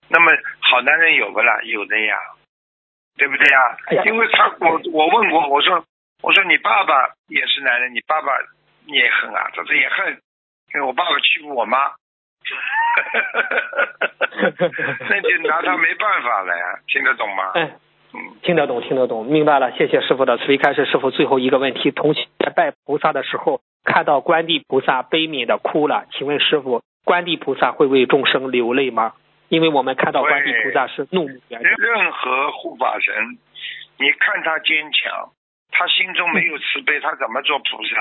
[0.09, 0.31] 那么
[0.61, 1.61] 好男人有不啦？
[1.63, 2.17] 有的呀，
[3.17, 3.79] 对不对呀？
[4.05, 5.85] 因为他我我问过，我说
[6.23, 8.33] 我说你爸爸也是男人，你爸爸
[8.87, 9.49] 你也恨啊？
[9.55, 10.21] 他说也恨，
[10.75, 11.95] 因为我爸爸欺负我妈。
[15.09, 17.51] 那就拿他没办法了呀， 听得懂吗？
[17.55, 17.71] 哎，
[18.15, 19.73] 嗯，听得懂，听得懂，明白了。
[19.73, 20.87] 谢谢师傅的慈悲开示。
[20.87, 29.13] 师傅最后一个问题：同学在拜菩萨的时候，看到观地菩萨悲悯的哭了，请问师傅，观地菩萨会为众生流泪吗？
[29.49, 33.15] 因为我们看到观地菩萨是怒目圆睁任何护法神，
[33.99, 35.31] 你看他坚强，
[35.71, 37.97] 他心中没有慈悲，他怎么做菩萨？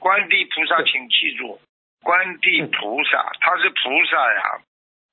[0.00, 1.60] 观地菩萨，请记住，
[2.02, 4.60] 观地菩萨他是菩萨呀，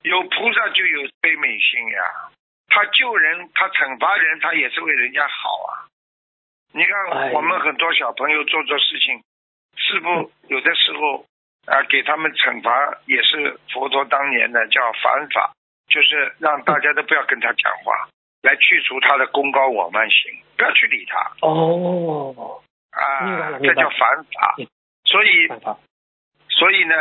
[0.02, 2.30] 有菩萨就有悲悯心呀。
[2.68, 5.88] 他救人，他惩罚人，他也是为人家好啊。
[6.72, 9.22] 你哎看，我们很多小朋友做做事情，
[9.76, 11.24] 师傅有的时候
[11.66, 15.52] 啊，给他们惩罚也是佛陀当年的叫反法，
[15.88, 18.08] 就是让大家都不要跟他讲话，
[18.42, 24.66] 来去除他的功高我慢心，不要去理他哦，啊这叫反法嗯。
[25.04, 25.48] 所以。
[26.58, 26.94] 所以呢，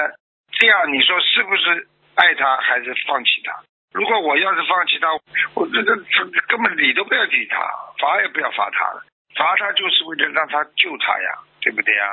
[0.52, 3.52] 这样你说是不是爱他还是放弃他？
[3.92, 5.08] 如果我要是放弃他，
[5.56, 7.58] 我这个这根本理都不要理他，
[7.98, 12.04] 罚也不要罚他了，罚他就是为了让他救他呀，对不对呀？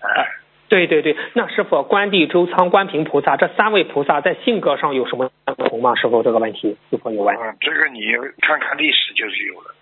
[0.00, 0.40] 哎。
[0.66, 5.94] 对对对，那师傅，观地、周仓、观平菩萨这三位菩萨在性格上有什么不同吗？
[5.94, 7.36] 师傅这个问题，师傅有问。
[7.36, 8.00] 嗯，这个你
[8.40, 9.74] 看看历史就是有了。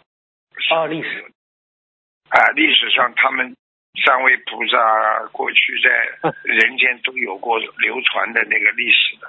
[0.75, 1.25] 啊历史。
[2.29, 3.55] 啊，历史上他们
[4.05, 9.29] 三位菩萨过去在嗯 人间都有过流传的那个历史的，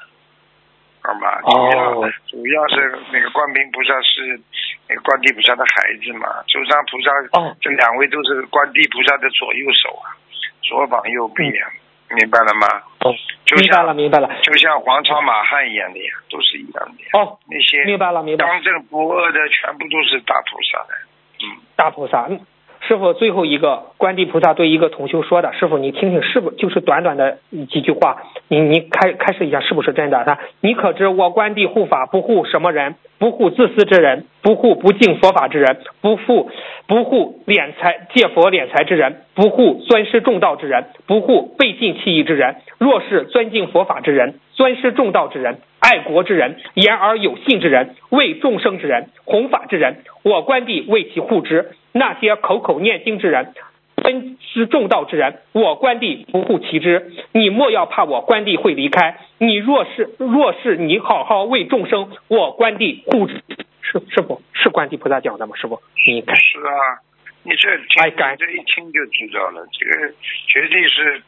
[1.02, 1.28] 好吗？
[1.44, 4.40] 哦主要主要是那个观音菩萨是
[4.88, 10.16] 那个观地菩萨的孩子嘛，周仓菩萨哦这两位都是观地菩萨的左右手啊，
[10.62, 11.68] 左膀右臂啊，
[12.16, 12.68] 明白了吗？
[13.04, 13.12] 哦，
[13.60, 14.30] 明白了，明白了。
[14.42, 17.10] 就像黄朝马汉一样的呀，都是一样的呀。
[17.20, 18.52] 哦，那些明白了，明白了。
[18.54, 20.96] 刚正不阿的，全部都是大菩萨的。
[21.44, 22.40] 嗯，大菩萨，嗯
[22.88, 27.38] 师傅最后一个观地菩萨对一个同修说的，师傅你听听是不就是短短的
[27.70, 30.24] 几句话，你你开开始一下是不是真的？
[30.26, 32.96] 他你可知我观地护法不护什么人？
[33.20, 36.52] 不护自私之人，不护不敬佛法之人，不护
[36.88, 42.58] 不护敛财借佛敛财之人，不护尊师重道之人，不护背信弃义之人。
[42.80, 51.70] 若是尊敬佛法之人，尊师重道之人，爱国之人，言而有信之人，为众生之人，弘法之人，我观地为其护之。
[51.94, 53.54] 那些口口念经之人，
[53.96, 57.14] 尊师重道之人，我观地不护其之。
[57.32, 59.20] 你莫要怕我观地会离开。
[59.38, 63.42] 你若是若是你好好为众生，我观地护之。
[63.82, 65.56] 是师傅是观地菩萨讲的吗？
[65.56, 67.00] 师傅，你看是啊，
[67.44, 67.70] 你这
[68.02, 70.14] 哎听，你这一听就知道了，这个
[70.48, 71.22] 绝对是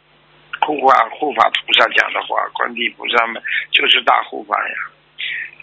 [0.61, 4.75] 护法护法菩萨讲的话，观地菩萨们就是大护法呀，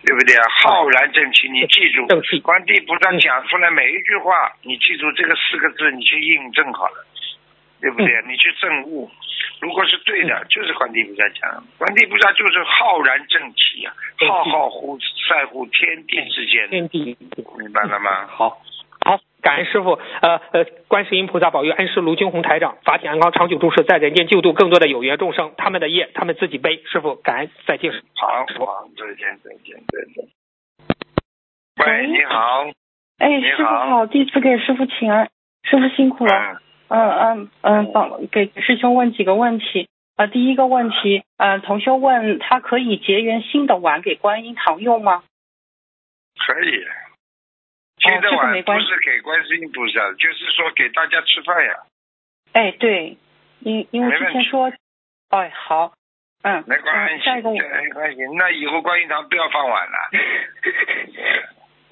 [0.04, 0.42] 对不对啊？
[0.62, 2.06] 浩然正气，你记住，
[2.40, 7.06] 观地菩萨讲出来每一句话，你记住这个四个字，你去印证好了，
[7.80, 8.06] 对不对？
[8.26, 9.10] 你去证悟，
[9.60, 13.94] 如果是对的，就是观地菩萨讲，观地菩萨就是浩然正气啊、
[14.28, 14.98] 浩浩乎
[15.30, 17.16] 在乎天地之间，天地
[17.58, 18.26] 明白了吗？
[18.26, 18.60] 好。
[19.04, 26.82] 好，感恩师傅，呃呃，观世音菩萨保佑恩师卢军红台长法体安康，长久住世，在人间救度更多的有缘众生，他们的业他们自己背。
[26.86, 27.92] 师傅，感恩，再见。
[28.14, 30.28] 好，好，再见，再见，再见。
[31.84, 32.66] 喂，你好，
[33.18, 35.30] 哎，师傅好，第一次给师傅请安，
[35.64, 36.60] 师傅辛苦了。
[36.88, 39.88] 嗯，嗯嗯嗯，帮给师兄问几个问题。
[40.14, 45.22] 呃，第一个问题，呃，同修问他可以结缘新的碗给观音堂用吗？
[46.36, 46.84] 可以。
[48.02, 51.74] 新的哦这个没碗不是给观世音菩萨，就是说给大家吃饭呀，
[52.52, 53.16] 哎，对，
[53.60, 54.72] 因因为之前说，
[55.30, 55.94] 哎，好，
[56.42, 58.22] 嗯，没关系，嗯下一个没关系。
[58.36, 60.10] 那以后观音堂不要放碗了。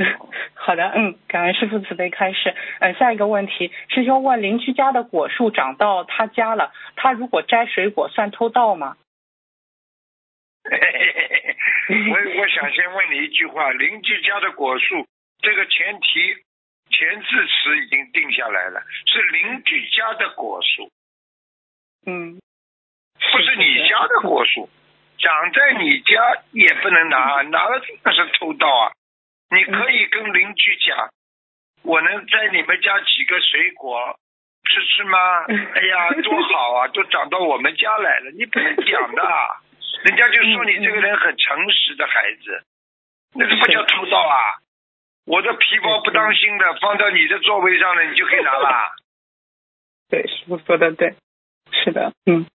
[0.54, 2.54] 好的，嗯，感恩师傅慈悲开示。
[2.80, 8.96] 嗯，下一个问题，师兄问邻居家的果树长到他家了，他如果摘水果算偷盗吗？
[10.70, 15.06] 我我想先问你一句话：邻居家的果树，
[15.42, 16.34] 这个前提
[16.90, 20.90] 前置词已经定下来了，是邻居家的果树，
[22.06, 22.40] 嗯，
[23.32, 24.68] 不是你家的果树，
[25.18, 28.92] 长在你家也不能拿，拿了那是偷盗啊！
[29.50, 31.08] 你可以跟邻居讲，
[31.82, 34.18] 我能在你们家几个水果
[34.64, 35.18] 吃吃吗？
[35.46, 39.22] 哎呀，多好啊， 都长到我们家来了，你不能讲的，
[40.04, 42.64] 人家就说你这个人很诚实的孩子，
[43.34, 44.58] 那个不叫偷盗啊！
[45.24, 48.68] 我的皮包不当心的放到你的座位上了，你就可以拿了。
[50.10, 51.14] 对，师傅说的对，
[51.72, 52.46] 是的，嗯，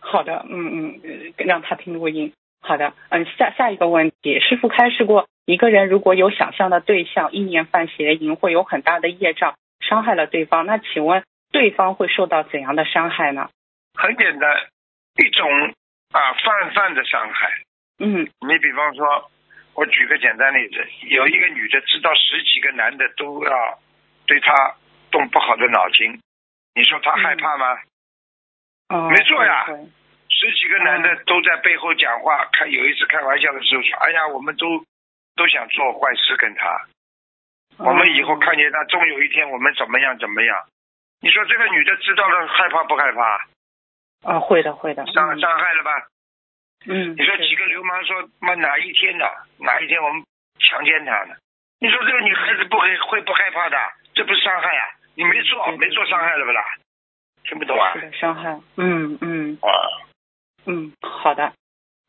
[0.00, 2.32] 好的，嗯嗯，让他听录音。
[2.60, 10.64] 好的，嗯，下下一个问题，师傅开示过，一个人如果有想象的对象，意念犯邪淫，会有很大的业障，伤害了对方。
[10.64, 13.50] 那请问，对方会受到怎样的伤害呢？
[13.94, 14.66] 很简单，
[15.16, 15.50] 一种
[16.12, 17.50] 啊泛泛的伤害。
[17.98, 19.30] 嗯你比方说，
[19.76, 23.78] 我举个简单例子，有一个女的知道十几个男的都要
[24.26, 24.74] 对她
[25.10, 26.18] 动不好的脑筋，
[26.74, 27.78] 你说她害怕吗？
[28.88, 29.66] 哦，没错呀
[30.28, 34.84] 十几个男的都在背后讲话，开有一次开玩笑的时候说：“哎呀，我们都
[35.34, 36.86] 都想做坏事跟他，
[37.78, 40.64] 我们以后看见他，终有一天我们怎么样怎么样。”
[41.20, 44.32] 你说这个女的知道了害怕不害怕？
[44.32, 46.06] 啊，会的会的，伤嗯伤害了吧？
[46.88, 49.24] 嗯，你说几个流氓说妈哪一天呢？
[49.58, 50.22] 哪一天我们
[50.58, 51.34] 强奸他呢？
[51.80, 53.76] 你说这个女孩子不会会不害怕的？
[54.14, 54.84] 这不是伤害啊？
[55.14, 56.62] 你没做没做伤害了不啦？
[57.44, 58.00] 听不懂啊是？
[58.00, 59.68] 的伤害，嗯嗯啊，
[60.66, 61.52] 嗯，好的，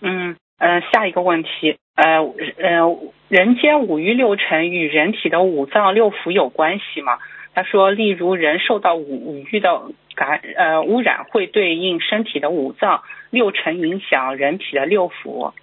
[0.01, 2.19] 嗯呃，下一个问题，呃
[2.57, 7.19] 呃，人间五欲六尘与人体的五脏六腑有关系吗？
[7.57, 15.55] 他说，例如人受到五五欲的感呃污染，会对应身体的五脏六尘影响人体的六腑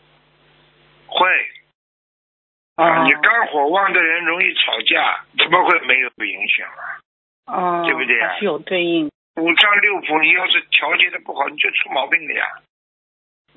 [1.06, 1.28] 会
[2.74, 6.82] 啊你肝火旺的人容易吵架，怎么会没有影响啊？
[7.46, 12.44] 啊，对不对啊是有对应，五脏六腑，你要是调节的不好，你就出毛病了呀。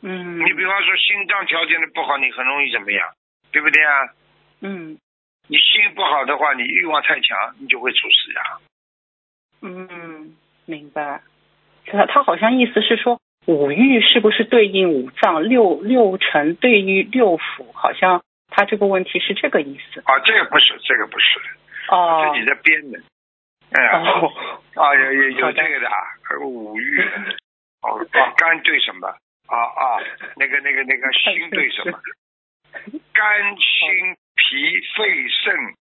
[0.04, 3.10] 嗯，你比方说心脏调节的不好，你很容易怎么样？
[3.52, 4.14] 对不对啊？
[4.62, 5.00] 嗯
[5.48, 8.42] 你心不好的话，你欲望太强，你就会出事呀。
[9.62, 11.22] 嗯，明白。
[11.86, 17.72] 他他好像意思是说，五欲是不是对应五脏，六六尘对应六腑？
[17.74, 20.02] 好像他这个问题是这个意思。
[20.02, 21.40] 啊，这个不是，这个不是，
[21.90, 23.00] 哦自己在编的。
[23.72, 24.34] 哎呀，哦
[24.76, 27.02] 啊，有有有这个的啊，还有五欲。
[27.82, 28.06] 哦 哦，
[28.36, 29.08] 肝对什么？
[29.48, 30.04] 啊啊，
[30.36, 31.98] 那个那个那个心对什么？
[33.14, 34.16] 肝、心、
[34.50, 35.76] 脾、肺、肾，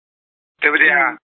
[0.61, 1.19] 对不对啊？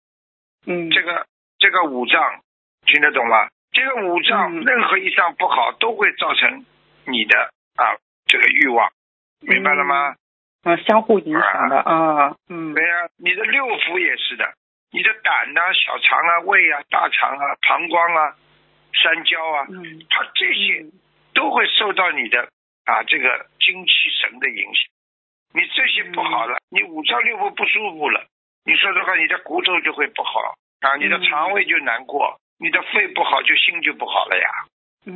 [0.67, 1.25] 嗯，这个
[1.57, 2.41] 这个五脏
[2.85, 3.49] 听得懂吗？
[3.71, 6.65] 这个五脏嗯任何一脏不好，都会造成
[7.05, 8.91] 你的啊这个欲望，
[9.39, 10.15] 明白了吗？
[10.63, 14.53] 嗯相互影响的啊，嗯对呀、你的六腑也是的，
[14.91, 18.35] 你的胆呐、小肠啊、胃啊、大肠啊、膀胱啊、
[19.01, 20.85] 三焦啊，嗯它这些
[21.33, 22.47] 都会受到你的
[22.85, 24.91] 啊这个精气神的影响。
[26.03, 28.25] 不好了，你五脏六腑不舒服了，
[28.65, 34.49] 你说的话，你的骨头就会不好啊，你的嗯肠胃就难过，你的肺不好就心就不好了呀。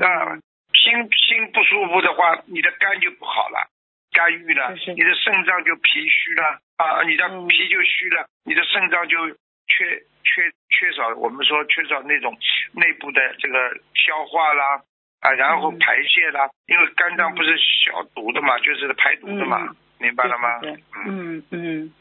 [0.06, 0.42] 啊嗯
[0.76, 3.68] 心心不舒服的话，你的肝就不好了，
[4.12, 9.18] 肝郁了，你的肾脏就脾虚了啊，你的嗯脾就虚了，你的肾脏就
[9.66, 12.38] 缺缺缺少，我们说缺少那种
[12.74, 13.58] 内部的这个
[13.96, 14.82] 消化啦
[15.22, 15.80] 啊，然后嗯。
[15.80, 20.60] 排泄啦，因为肝脏不是消毒的嘛，就是排毒的嘛，嗯明白了吗？
[20.62, 21.94] 对对对嗯，嗯嗯，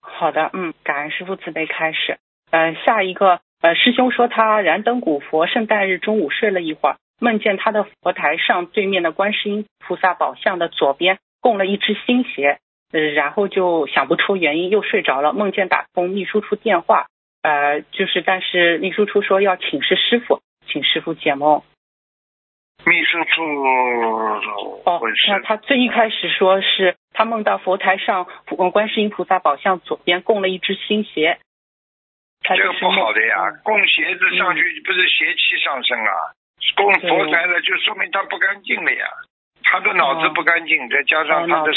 [0.00, 2.18] 好的，嗯，感恩师傅慈悲开始。
[2.50, 12.58] 呃，下一个，呃，师兄说他燃灯古佛，圣诞日中午睡了一会儿，梦见他的佛台上对面的观世音菩萨宝像的左边供了一只新鞋，
[12.92, 17.06] 呃，然后就想不出原因，又睡着了，梦见打通秘书处电话，
[17.42, 21.62] 呃，就是但是秘书处说要请示师傅，请师傅解梦。
[22.86, 23.42] 秘书处
[24.84, 28.26] 哦那他最一开始说是他梦到佛台上，
[28.58, 31.38] 呃观世音菩萨宝像左边供了一只新鞋，
[32.42, 36.12] 他这个不好的呀嗯，供鞋子上去不是邪气上升啊，
[36.76, 39.06] 供佛台了就说明他不干净了呀，
[39.62, 41.72] 他的脑子不干净，再加哦上他的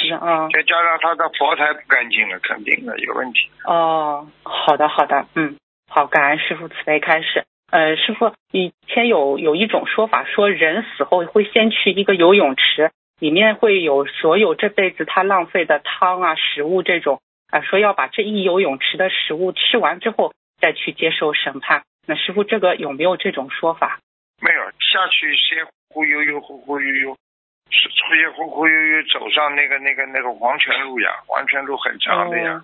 [0.52, 3.50] 再加上他的佛台不干净了，肯定的有问题。
[3.64, 5.56] 哦，好的好的，嗯，
[5.90, 7.46] 好，感恩师傅慈悲开示。
[7.70, 21.84] 呃，师傅以前有有一种说法，说人死后会先去一个游泳池，里面会有所有这辈子他浪费的汤啊、食物这种啊、说要把这一游泳池的食物吃完之后再去接受审判。
[22.08, 24.00] 那师傅这个有没有这种说法？
[24.42, 27.18] 没有下去先忽悠悠忽忽悠悠，
[27.70, 32.64] 是出去忽忽悠悠走上那个那个那个黄泉路呀，黄泉路很长的呀。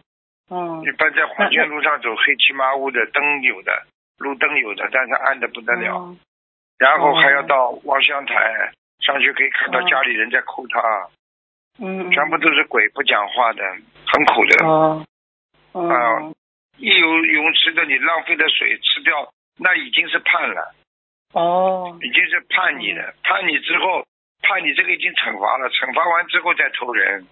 [0.49, 3.84] 哦，一般在黄泉路上走黑漆麻乌的灯有的，
[4.24, 5.97] 路灯有的，但是暗的不得了。
[5.97, 6.15] 哦。
[6.80, 10.82] 然后还要到望乡台上去可以看到哦家里人在哭他，
[11.80, 13.63] 嗯，嗯全部都是鬼不讲话的，
[14.07, 14.65] 很苦的。
[14.65, 15.05] 哦，
[15.74, 15.80] 啊
[16.24, 16.34] 哦，
[16.78, 20.74] 一有泳池的你浪费的水吃掉，那已经是判了，
[21.34, 24.03] 哦，已经是判你了，判你之后，
[24.41, 27.26] 判你这个已经惩罚了，惩罚完之后再投人。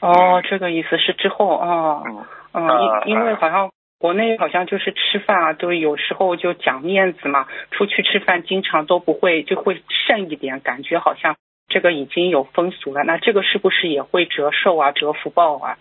[0.00, 3.38] 哦，这个意思是之后啊，嗯，嗯，啊因因为啊。
[3.40, 11.36] 好像国内好像就是吃饭啊，都有时候就讲面子嘛，出去吃饭经常都不会就会剩一点，感觉好像
[11.68, 13.04] 这个已经有风俗了。
[13.04, 15.78] 那这个是不是也会折寿啊，折福报啊？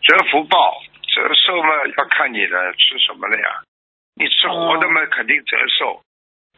[0.00, 3.62] 折福报，折寿嘛要看你的吃什么了呀。
[4.14, 6.00] 你吃活的嘛，肯定折寿；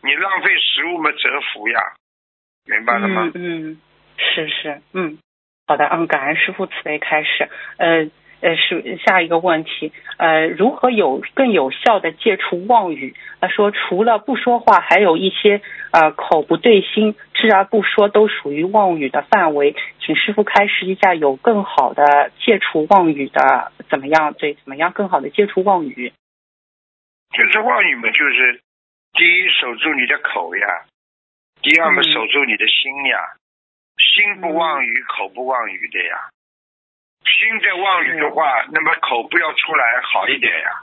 [0.03, 1.81] 你浪费食物嘛，折福呀。
[2.67, 3.31] 明白了吗？
[3.35, 3.81] 嗯嗯，
[4.17, 5.19] 是是，嗯，
[5.67, 7.49] 好的，嗯，感恩师傅慈悲开始。
[7.79, 8.09] 呃
[8.41, 13.15] 呃，是下一个问题，呃，如何有更有效的戒除妄语？
[13.41, 15.61] 他说，除了不说话，还有一些
[15.93, 19.75] 呃口不对心、知而不说，都属于妄语的范围。
[20.01, 24.35] 请师傅开示一下，有更好的戒除妄语的怎么样？
[24.35, 26.13] 对，怎么样更好的戒除妄语？
[27.37, 28.61] 就是妄语嘛，就是
[29.13, 30.67] 第一守住你的口呀，
[31.63, 33.19] 第二嘛嗯守住你的心呀，
[33.99, 36.31] 心不妄语，口不妄语的呀。
[37.25, 40.83] 心在妄语的话，那么口不要出来好一点呀，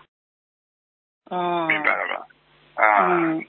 [1.29, 2.83] 哦，明白了吧？
[2.83, 3.45] 啊，嗯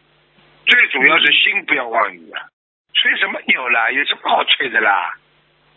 [0.66, 2.48] 最主要是心不要妄语啊，
[2.94, 3.90] 吹什么牛啦？
[3.90, 5.16] 有什么好吹的啦？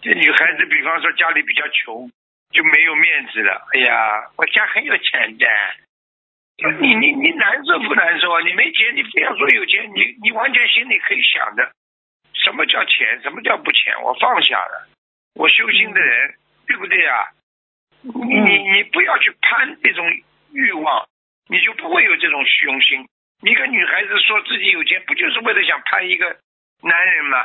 [0.01, 2.11] 这女孩子，比方说家里比较穷，
[2.51, 3.67] 就没有面子了。
[3.73, 5.45] 哎呀，我家很有钱的。
[6.79, 8.41] 你你你难受不难受啊？
[8.41, 11.71] 你没钱，你非要说有钱，你你完全心里可以想的，
[12.33, 13.99] 什么叫钱，什么叫不钱？
[14.01, 14.87] 我放下了，
[15.35, 16.35] 我修心的人，
[16.71, 17.17] 对不对啊？
[18.01, 20.05] 你你你不要去攀这种
[20.53, 21.05] 欲望，
[21.49, 23.05] 你就不会有这种虚荣心。
[23.41, 26.37] 你一个女孩子说自己有钱，不就是为了想攀一个
[26.81, 27.37] 男人吗？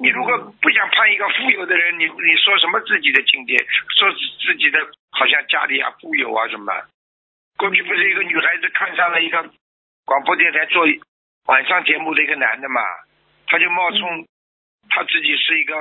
[0.00, 3.56] 你如果不想攀一个富有的人，你你说什么自己的境界？
[3.98, 4.78] 说自己的
[5.10, 6.72] 好像家里啊富有啊什么？
[7.56, 9.42] 过去不是一个女孩子看上了一个
[10.04, 10.86] 广播电台做
[11.46, 12.80] 晚上节目的一个男的嘛，
[13.46, 14.26] 他就冒充
[14.88, 15.74] 他自己是一个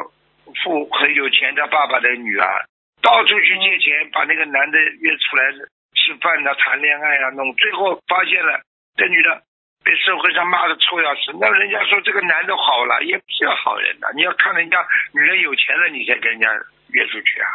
[0.56, 2.66] 富很有钱的爸爸的女儿，
[3.02, 5.52] 到处去借钱，把那个男的约出来
[5.96, 8.62] 吃饭呐、谈恋爱啊，弄，最后发现了
[8.96, 9.42] 这女的
[9.84, 11.34] 被社会上骂的臭要死。
[11.40, 16.48] 那人家说这个男的好了，也不是好人呐、你要看人家女人有钱了，你才跟人家
[16.92, 17.48] 约出去啊，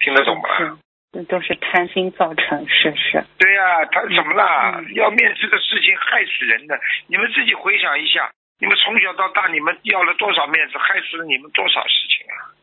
[0.00, 0.48] 听得懂吗？
[0.58, 0.72] 是，
[1.12, 3.22] 这都是贪心造成，是不是。
[3.38, 4.78] 对呀、他怎么啦？
[4.78, 6.78] 嗯要面子的事情害死人的。
[7.06, 8.30] 你们自己回想一下，
[8.62, 12.54] 你们从小到大，你们要了多少面子，害死了你们多少事情啊？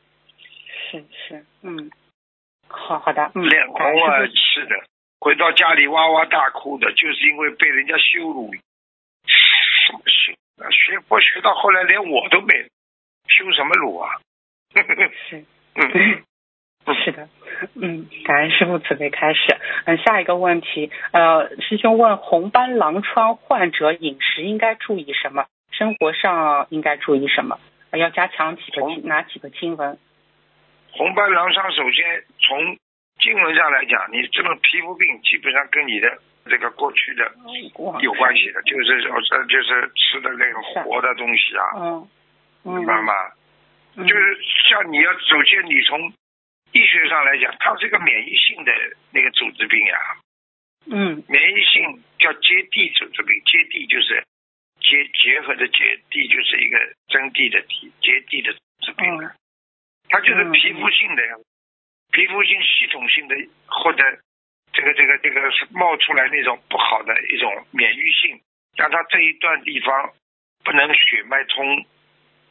[0.89, 1.91] 是是，嗯，
[2.69, 3.77] 好好的，嗯，脸红
[4.07, 4.81] 啊是的，
[5.19, 8.49] 回到家里哇哇大哭的，就是因为被人家羞辱。
[9.27, 10.31] 什么羞？
[10.63, 12.53] 啊学佛学到后来，连我都没
[13.27, 14.09] 羞什么辱啊？
[15.27, 15.43] 是，
[15.75, 16.23] 嗯，
[16.95, 17.27] 是的，
[17.75, 19.53] 嗯，感恩师傅慈悲开始。
[19.83, 25.45] 嗯，下一个问题，呃，师兄问红斑狼疮患者饮食应该注意什么？
[25.79, 27.57] 生活上应该注意什么？
[27.91, 29.97] 呃要加强几个哪几个经文？
[30.91, 32.77] 红斑狼疮，首先从
[33.19, 37.31] 经文上来讲，你这个皮肤病基本上跟你的这个过去的
[38.01, 39.01] 有关系的，就是
[39.47, 42.07] 就是吃的那个活的东西啊，嗯
[42.65, 43.13] 嗯，明白吗？
[43.95, 44.37] 嗯就是
[44.69, 46.11] 像你要首先你从
[46.73, 48.71] 医学上来讲，它是一个免疫性的
[49.11, 49.97] 那个组织病呀、
[50.91, 54.23] 嗯免疫性叫接地组织病，接地就是
[54.81, 56.77] 结结合的结，缔就是一个
[57.07, 59.35] 真地的缔，结缔的治病啊，
[60.09, 61.35] 它就是皮肤性的呀，
[62.11, 63.35] 皮肤性系统性的
[63.67, 64.03] 或者
[64.73, 68.41] 这个这个这个是冒出来那种不好的一种免疫性，
[68.75, 70.13] 让它这一段地方
[70.63, 71.85] 不能血脉通，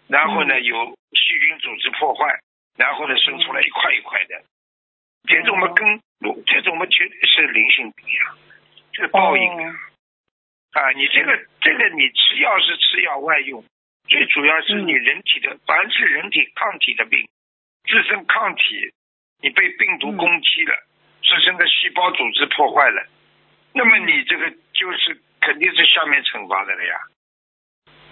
[0.09, 0.65] 然后呢嗯。
[0.65, 2.39] 有细菌组织破坏，
[2.77, 4.45] 然后呢生出来一块一块的，
[5.27, 6.01] 这种嘛跟
[6.45, 8.37] 这种嘛绝对是灵性病呀，
[8.93, 9.75] 这是报应啊。
[10.79, 13.65] 哦啊，你这个这个你吃药是吃药外用，
[14.07, 17.19] 最主要是你嗯人体的，凡是人体抗体的病，
[17.89, 18.93] 自身抗体，
[19.43, 20.75] 你被病毒嗯攻击了，
[21.21, 23.07] 自身的细胞组织破坏了，
[23.75, 27.01] 那么你这个就是肯定是下面惩罚的了呀，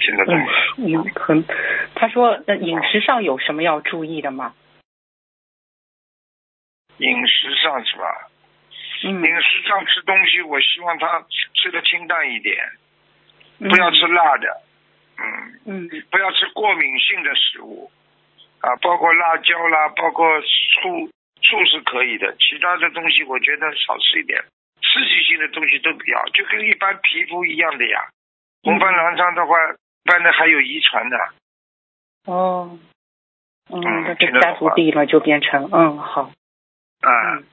[0.00, 0.52] 听得懂吗？
[0.78, 1.44] 嗯，很。
[1.94, 4.54] 他说，那，饮食上有什么要注意的吗？
[6.98, 8.28] 饮食上是吧？
[9.04, 11.24] 嗯，饮食上吃东西，我希望他
[11.54, 12.56] 吃的清淡一点，
[13.58, 13.68] 嗯。
[13.68, 14.62] 不要吃辣的，
[15.18, 15.86] 嗯。
[15.88, 16.02] 嗯。
[16.10, 17.90] 不要吃过敏性的食物
[18.60, 21.10] 啊，包括辣椒啦，包括醋，
[21.42, 24.42] 醋是可以的，其他的东西我觉得少吃一点，
[24.80, 28.08] 刺激性的东西都不要，就跟一般皮肤一样的呀。
[28.62, 31.16] 红斑狼疮的话，一般的还有遗传的。
[32.24, 32.78] 哦，
[33.70, 36.22] 嗯，嗯那这家族病了就变成嗯好，
[37.02, 37.44] 啊，嗯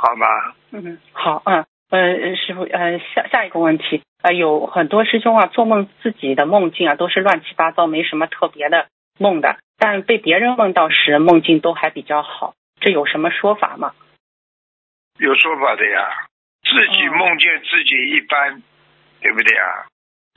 [0.00, 8.88] 好吧，嗯好嗯呃师傅呃下下一个问题呃有很多师兄啊做梦自己的梦境啊都是乱七八糟没什么特别的
[9.18, 13.92] 梦的，但被别人梦到时梦境都还比较好，这有什么说法吗？
[15.18, 16.26] 有说法的呀。
[16.62, 18.62] 自己嗯梦见自己一般，
[19.20, 19.66] 对不对啊？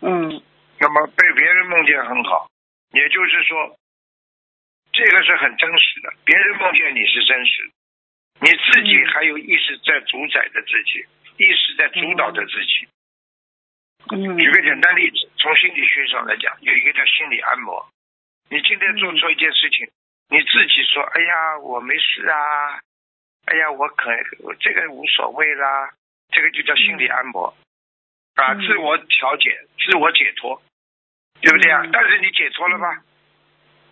[0.01, 0.41] 嗯
[0.80, 2.47] 那么被别人梦见很好，
[2.91, 3.78] 也就是说，
[4.91, 6.11] 这个是很真实的。
[6.26, 7.72] 别人梦见你是真实的，
[8.42, 11.06] 你自己嗯还有意识在主宰着自己，
[11.38, 12.88] 意识在主导着自己。
[14.12, 17.88] 嗯举个简单例子，从心理学上来讲，有一个叫心理按摩。
[18.50, 19.90] 你今天做错一件事情，
[20.30, 22.80] 你自己说：“哎呀，我没事啊，
[23.46, 25.92] 哎呀，我可我这个无所谓啦。”
[26.36, 27.56] 这个就叫心理按摩
[28.36, 30.62] 啊，嗯自我调节、自我解脱，
[31.40, 31.92] 对不对啊嗯？
[31.94, 33.04] 但是你解脱了吧？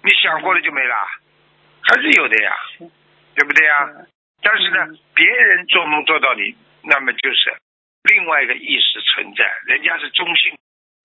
[0.03, 1.07] 你想过了就没啦，
[1.83, 2.55] 还是有的呀，
[3.35, 3.89] 对不对呀？
[4.41, 7.53] 是但是呢嗯，别人做梦做到你，那么就是
[8.03, 10.57] 另外一个意识存在，人家是中性，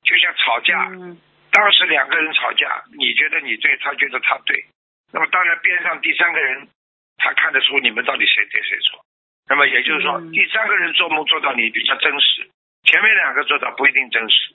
[0.03, 1.19] 就像吵架，嗯。
[1.53, 4.65] 当时两个人吵架，你觉得你对，他觉得他对，
[5.13, 6.69] 那么当然边上第三个人，
[7.17, 9.05] 他看得出你们到底谁对谁错，
[9.49, 10.33] 那么也就是说，嗯。
[10.33, 12.51] 第三个人做梦做到你比较真实，
[12.85, 14.55] 前面两个做到不一定真实，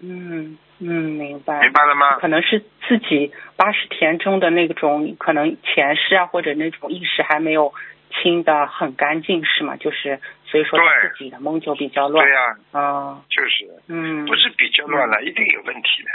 [0.00, 1.60] 嗯嗯明白。
[1.62, 2.18] 明白了吗？
[2.18, 7.72] 可能是自己八十田中的那种，可能前世啊或者那种意识还没有
[8.10, 9.76] 清的很干净，是吗？
[9.76, 12.26] 就是所以说自己的梦就比较乱。
[12.26, 12.34] 对。
[12.34, 16.10] 呀、啊，就是嗯，不是比较乱了，一定有问题的。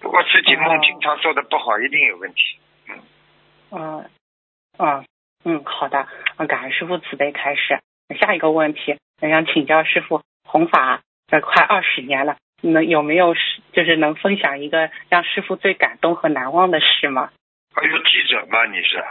[0.00, 2.58] 如果自己梦经常做的不好，一定有问题。
[3.70, 4.04] 嗯。
[4.78, 5.04] 嗯
[5.44, 6.06] 嗯，好的，
[6.36, 7.78] 嗯感恩师傅慈悲开始。
[8.20, 11.00] 下一个问题，我想请教师傅，弘法
[11.30, 17.30] 呃快二十年了，能有没有是就是能分享一个让师傅最感动和难忘的事吗？
[17.74, 18.64] 还有记者吗？
[18.66, 19.02] 你是？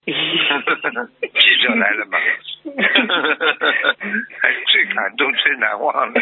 [0.06, 0.12] 记
[1.62, 2.18] 者来了吗？
[4.42, 6.20] 哎 最感动、最难忘的，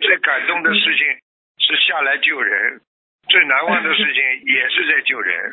[0.00, 1.06] 最感动的事情
[1.58, 2.80] 是下来救人，
[3.28, 5.52] 最难忘的事情也是在救人。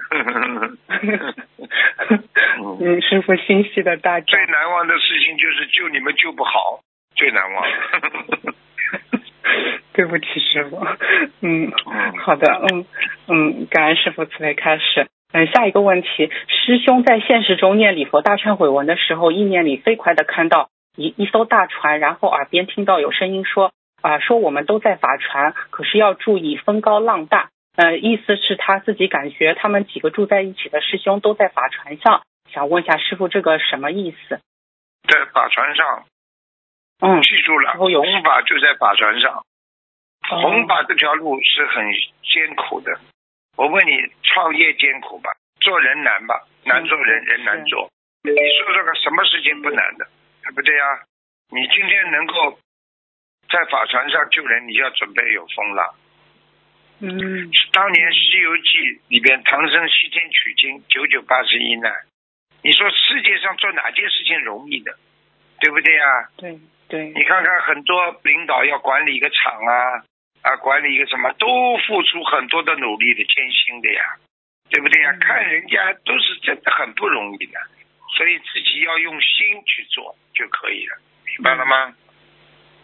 [2.79, 4.45] 嗯，师傅心系的大家最。
[4.45, 6.79] 难忘的事情就是救你们救不好，
[7.15, 7.65] 最难忘。
[9.93, 10.77] 对不起，师傅。
[11.41, 12.85] 嗯，嗯好的，嗯
[13.27, 15.07] 嗯，感恩师傅慈悲开始。
[15.33, 23.71] 嗯，下一个问题，师兄在现实中念礼佛大忏悔文的时候，意念里飞快的看到一一艘大船，然后耳边听到有声音说
[24.01, 27.49] 啊、说我们都在法船，可是要注意风高浪大。
[27.75, 32.21] 呃，意思是他自己感觉他们几个住在一起的师兄都在法船上，
[32.51, 34.39] 想问一下师傅这个什么意思？
[35.07, 36.05] 在法船上，
[36.99, 39.33] 嗯，记住了，弘法就在法船上。
[39.37, 39.43] 哦
[40.41, 41.85] 弘法这条路是很
[42.21, 42.99] 艰苦的。
[43.55, 43.91] 我问你，
[44.23, 45.31] 创业艰苦吧？
[45.61, 46.45] 做人难吧？
[46.65, 47.89] 难做人，嗯人难做。
[48.23, 50.05] 你说说个什么事情不难的，
[50.43, 50.99] 对不对呀？
[51.49, 52.59] 你今天能够
[53.49, 55.95] 在法船上救人，你要准备有风浪。
[56.99, 58.63] 嗯当年《西游记》
[59.07, 61.93] 里边，唐僧西天取经，九九八十一难。
[62.63, 64.97] 你说世界上做哪件事情容易的，
[65.61, 66.03] 对不对呀？
[66.35, 70.03] 对对，你看看很多领导要管理一个厂啊
[70.41, 74.15] 啊，管理一个什么，都付出很多的努力的艰辛的呀，
[74.69, 75.11] 对不对呀？
[75.11, 77.59] 嗯看人家都是真的很不容易的，
[78.15, 81.93] 所以自己要用心去做就可以了，明白了吗？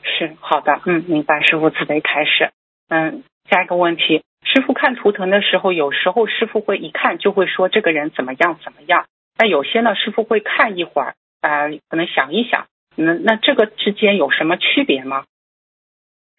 [0.04, 1.42] 是好的，嗯，明白。
[1.42, 2.52] 师傅慈悲开始。
[2.90, 9.06] 嗯，下一个问题，师傅看图腾的时候，有时候师傅会一看就会说这个人怎么样怎么样，
[9.38, 15.26] 但有些呢，师傅会看一会儿，啊、可能想一想，那那这个之间有什么区别吗？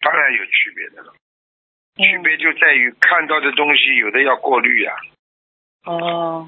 [0.01, 1.13] 当然有区别的了，
[1.97, 4.93] 嗯区别就在于看到的东西有的要过滤呀、
[5.85, 6.47] 哦，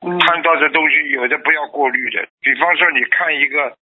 [0.00, 2.26] 嗯看到的东西有的不要过滤的。
[2.40, 3.76] 比方说，你看一个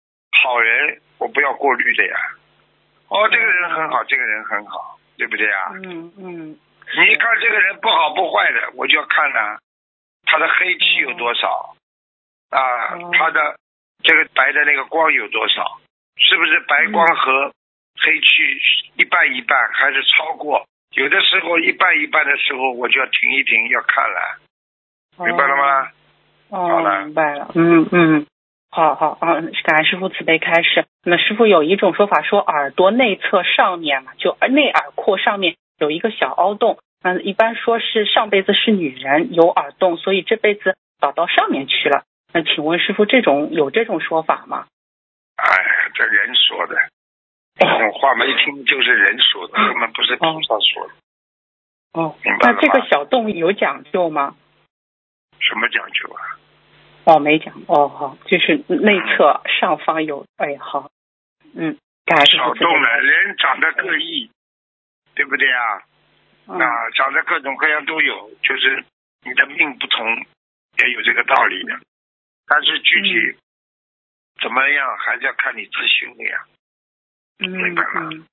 [0.41, 2.15] 好人，我不要过滤的呀。
[3.09, 5.71] 哦，这个人很好，这个人很好，对不对啊？
[5.83, 6.59] 嗯嗯，
[6.95, 9.57] 你一看这个人不好不坏的，我就要看呢、
[10.25, 11.75] 他的黑气有多少
[12.51, 13.11] 啊哦？
[13.13, 13.57] 他的
[14.07, 15.81] 这个白的那个光有多少？
[16.15, 17.51] 是不是白光和
[18.01, 18.57] 黑区
[18.95, 20.65] 一半一半，还是超过？
[20.95, 24.39] 有的时候一半一半的时候，我就要停一停，要看了，
[25.25, 25.89] 明白了吗？
[26.49, 27.51] 哦，好了明白了。
[27.53, 28.25] 嗯嗯，
[28.71, 30.85] 好好嗯，感恩师傅慈悲开示。
[31.03, 36.79] 那师傅有一种说法说，耳朵内侧上面嘛，就内耳廓上面有一个小凹洞。
[37.03, 42.05] 嗯，一般说是上辈子是女人有耳洞，所以这辈子倒到上面去了。
[42.33, 44.67] 那请问师傅，这种有这种说法吗？
[45.37, 45.45] 哎，
[45.93, 46.75] 这人说的，
[47.55, 50.93] 这种话嘛，一听就是人说的，根本不是菩萨说的。
[51.93, 54.35] 哦，明白那这个小洞有讲究吗？
[55.39, 56.37] 什么讲究啊？
[57.05, 57.53] 哦，没讲。
[57.67, 60.25] 哦，好，就是内侧上方有。
[60.35, 60.89] 哎，好，
[61.55, 64.29] 嗯，感恩师傅慈悲少动了，人长得各异，
[65.15, 65.81] 对不对啊？
[66.47, 68.83] 嗯啊，长得各种各样都有，就是
[69.23, 70.05] 你的命不同，
[70.79, 71.79] 也有这个道理的。
[72.47, 73.37] 但是具体
[74.41, 76.45] 怎么样，还是要看你自修的呀。
[77.39, 78.27] 嗯明白吗嗯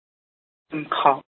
[0.72, 1.22] 嗯，好，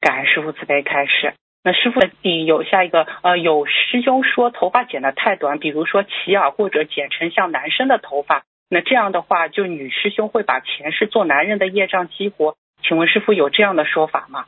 [0.00, 1.34] 感恩师傅慈悲开示。
[1.64, 12.56] 那师傅你有下一个呃，有师兄说头发剪得太短，比如说齐耳或者剪成像男生的头发，那这样的话，就女师兄会把前世做男人的业障激活。
[12.82, 14.46] 请问师傅有这样的说法吗？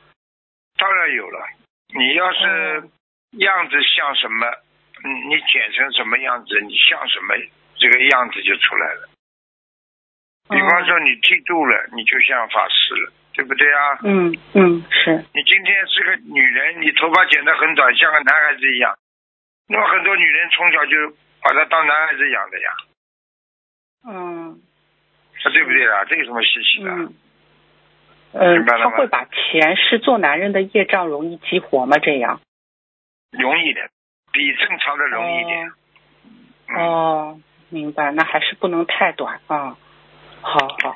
[0.77, 1.45] 当然有了，
[1.93, 2.91] 你要是嗯
[3.39, 4.47] 样子像什么，
[5.03, 7.35] 嗯，你剪成什么样子，你像什么，
[7.79, 9.09] 这个样子就出来了。
[10.49, 13.99] 比方说你剃度了，你就像法师了，对不对啊？
[14.03, 18.97] 嗯嗯是你今天是个女人，你头发剪得很短，像个男孩子一样，
[19.67, 22.69] 那么很多女人从小就把她当男孩子养的呀，
[24.07, 26.03] 嗯啊对不对啊？
[26.05, 26.91] 这有什么稀奇的？
[26.91, 27.13] 嗯
[28.31, 31.97] 他会把前世做男人的业障容易激活吗？
[31.97, 32.39] 这样？
[33.31, 33.89] 容易的，
[34.31, 35.71] 比正常的容易一点。
[36.67, 37.39] 嗯，哦，
[37.69, 39.77] 明白，那还是不能太短啊。
[40.41, 40.95] 好好，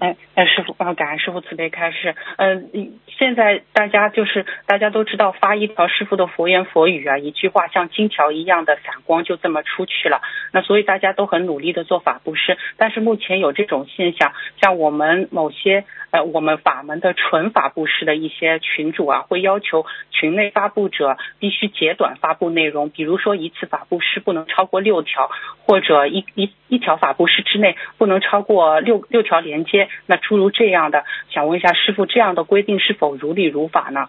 [0.00, 2.14] 哎哎，师傅啊，感恩师傅慈悲开示。
[2.36, 2.70] 嗯、
[3.06, 10.20] 现在大家就是大家都知道发一条师傅的佛言佛语啊，一句话像金条一样的闪光就这么出去了。
[10.52, 25.30] 那所以大家都很努力的做法布施，但是目前有这种现象，像我们某些呃我们法门的纯法布施的一些群主啊，会要求群内发布者必须截短发布内容，比如说一次法布施不能超过六条，
[25.66, 34.08] 或者一一一条法布施之内不能超过六六条连接，那诸如这样的，想问一下师傅，这样的规定是否如理如法呢？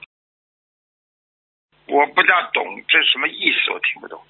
[1.87, 4.21] 我不大懂这什么意思，我听不懂。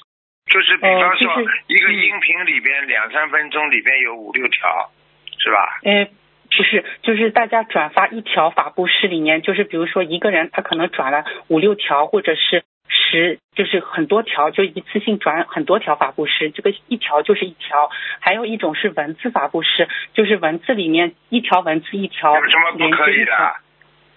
[0.47, 4.91] 就是比方说，一个嗯音频里边两三分钟里边有五六条，
[5.37, 5.79] 是吧？
[5.83, 17.89] 呃，不是，就是大家转发一条法布施里面，就是比如说一个人他可能转了五六条，或者是十，就是很多条，就一次性转很多条法布施，这个一条就是一条。
[18.19, 23.25] 还有一种是文字法布施，就是文字里面一条文字一条有什么不可以。
[23.25, 23.55] 的？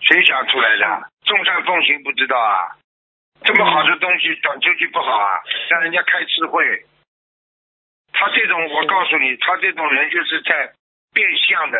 [0.00, 1.08] 谁想出来的？
[1.24, 2.76] 众善奉行不知道啊？
[3.42, 5.40] 这么好的东西转出去不好啊？
[5.70, 6.84] 让人家开智慧。
[8.12, 10.72] 他这种，我告诉你，他这种人就是在
[11.12, 11.78] 变相的，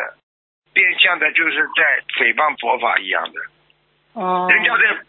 [0.73, 3.39] 变相的就是在诽谤佛法一样的。
[4.13, 5.01] 哦，人家在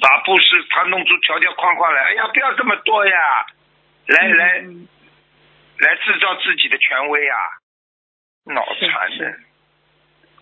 [0.00, 3.46] 法布施，他弄出条条框框来，哎呀，不要这么多呀，
[4.06, 4.88] 来来嗯。
[5.76, 7.36] 来制造自己的权威啊，
[8.46, 9.34] 脑残的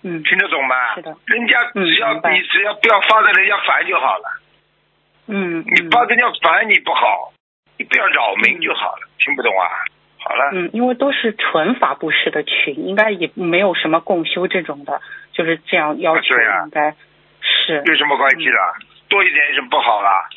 [0.02, 0.22] 嗯。
[0.22, 0.94] 听得懂吗？
[0.94, 1.16] 是的？
[1.24, 4.40] 人家只要嗯你只要不要发的人家烦就好了，
[5.28, 7.32] 嗯你发人家烦你不好，
[7.78, 9.68] 你不要扰民就好了，听不懂啊？
[10.18, 15.00] 好了，嗯，因为都是纯法布施的群，应该也没有什么共修这种的，
[15.32, 16.94] 就是这样要求应该
[17.40, 17.82] 是。
[17.86, 18.74] 有什么关系啦？
[19.12, 20.30] 多一点有什么不好啦？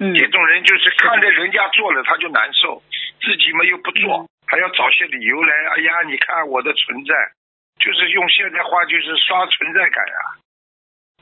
[0.00, 2.82] 嗯这种人就是看着人家做了他就难受，
[3.22, 5.54] 自己嘛又不做嗯，还要找些理由来。
[5.54, 7.14] 哎呀，你看我的存在，
[7.78, 10.18] 就是用现在话就是刷存在感啊。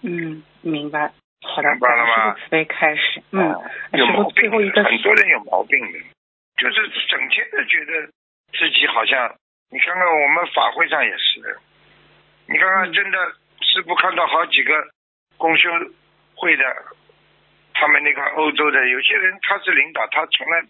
[0.00, 1.12] 嗯，明白。
[1.44, 3.22] 好的，明白了吗感恩师傅慈悲开始。
[3.32, 5.98] 嗯，哦有毛病的，最后一个很多人有毛病的，
[6.56, 8.08] 就是整天的觉得
[8.56, 9.36] 自己好像，
[9.68, 11.58] 你看看我们法会上也是的，
[12.48, 13.18] 你看看嗯真的
[13.60, 14.72] 师傅看到好几个
[15.36, 15.68] 公修
[16.34, 16.64] 会的，
[17.74, 20.62] 他们那个欧洲的有些人他是领导，他从来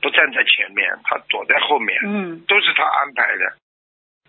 [0.00, 3.56] 不站在前面，他躲在后面，嗯都是他安排的。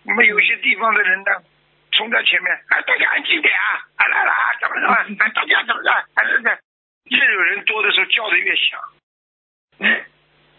[0.03, 1.31] 那么有些地方的人呢，
[1.91, 6.59] 冲在前面，哎，大家安静点啊，啊来了啊，怎么怎么，哎，大家怎么着，哎，这个
[7.05, 8.79] 越有人多的时候叫的越响，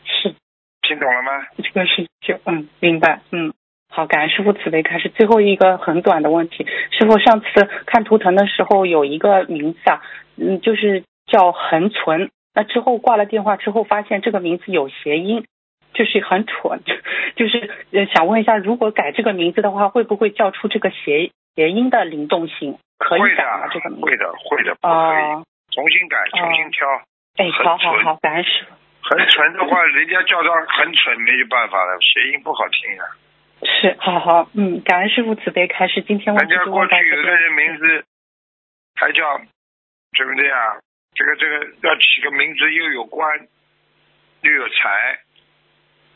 [0.04, 0.34] 是
[0.82, 1.46] 听懂了吗？
[1.56, 3.52] 这个是就嗯明白嗯。
[3.94, 5.08] 好，感恩师傅慈悲开始。
[5.08, 7.46] 最后一个很短的问题，师傅上次
[7.86, 10.02] 看图腾的时候有一个名字啊，
[10.36, 12.30] 嗯，就是叫恒存。
[12.52, 15.46] 那之后挂了电话之后，发现这个名字有谐音，
[15.92, 16.80] 就是很蠢，
[17.38, 22.76] 就是呃想问一下，如果改这个名字的话，会不会叫出这个谐谐音的灵动性？
[22.98, 23.68] 可以改吗？
[23.68, 24.06] 的这个名，字？
[24.06, 26.88] 会的，会的，不可以，哦，重新改，重新挑。
[27.36, 28.74] 哎，好好好，感恩师傅。
[29.06, 33.06] 恒存的话，人家叫他恒存，没有办法了，谐音不好听啊。
[33.84, 36.00] 是，好好，嗯，感恩师傅慈悲开示。
[36.00, 37.52] 今天问题人家过就问到这去有的人。
[37.52, 38.04] 名字
[38.94, 39.38] 还叫
[40.16, 40.80] 对不对啊？
[41.14, 43.46] 这个这个要起个名字又有官
[44.40, 45.18] 又有财，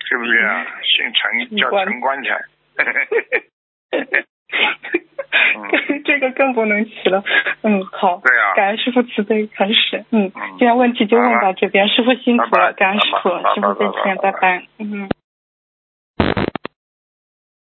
[0.09, 0.65] 对不对啊？
[0.83, 2.41] 姓陈叫官陈官财。
[6.07, 7.23] 这个更不能起了。
[7.63, 8.23] 嗯，好。
[8.25, 8.55] 对啊。
[8.57, 10.07] 感恩师傅慈悲开始。
[10.11, 10.33] 嗯。
[10.35, 14.63] 嗯今天问题就问到这边，师傅辛苦了，感恩师傅师傅再见，拜拜。
[14.79, 15.11] 嗯。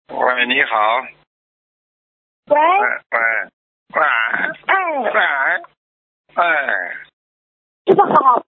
[0.07, 1.01] 喂，你好。
[2.47, 3.17] 喂，喂喂
[3.95, 4.01] 喂
[4.67, 5.19] 哎，喂
[6.35, 6.93] 哎，
[7.87, 8.43] 师傅好，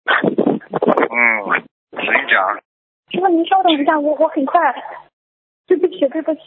[1.09, 2.61] 嗯，请讲，
[3.09, 4.59] 师傅您稍等一下，我我很快。
[5.65, 6.41] 对不起，对不起。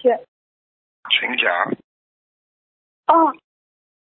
[1.11, 1.73] 请讲。
[3.09, 3.35] 哦，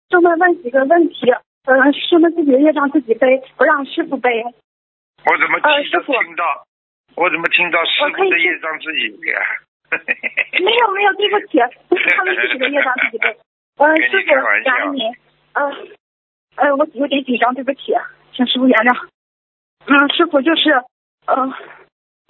[0.10, 1.32] 正在问几个问题，
[1.64, 4.44] 呃，师傅自己的业障自己背，不让师傅背。
[4.44, 6.68] 我怎么听到呃师傅听到？
[7.16, 9.42] 我怎么听到师傅的业障自己背啊？
[10.64, 13.38] 没有没有，对不起，是他们自己的业障自己背。
[13.78, 14.28] 呃，师傅
[14.66, 15.12] 感恩您。
[15.54, 15.72] 呃，
[16.56, 17.94] 呃，我有点紧张，对不起，
[18.34, 19.08] 请师傅原谅。
[19.86, 20.72] 嗯，师傅就是，
[21.26, 21.54] 呃，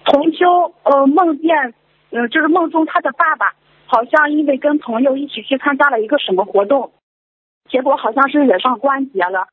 [0.04, 1.74] 同修呃梦见，
[2.10, 3.54] 呃就是梦中他的爸爸
[3.86, 6.92] 好像因为跟朋友一起去参加了一个什么活动，
[7.68, 9.48] 结果好像是惹上关节了，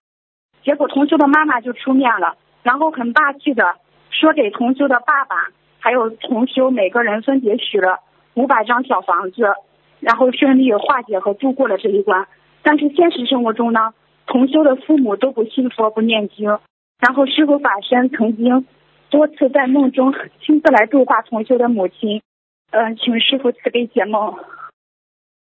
[0.63, 3.77] 结果同修的妈妈就出面了，然后很霸气的
[4.11, 5.49] 说给同修的爸爸
[5.85, 7.99] 还有同修每个人分别许了
[8.33, 9.53] 五百张小房子，
[9.99, 12.27] 然后顺利化解和度过了这一关。
[12.63, 13.93] 但是现实生活中呢，
[14.25, 16.49] 同修的父母都不信佛不念经，
[16.97, 18.65] 然后师傅法身曾经
[19.11, 20.11] 多次在梦中
[20.41, 22.23] 亲自来度化同修的母亲，
[22.71, 24.33] 嗯、请师傅慈悲解梦。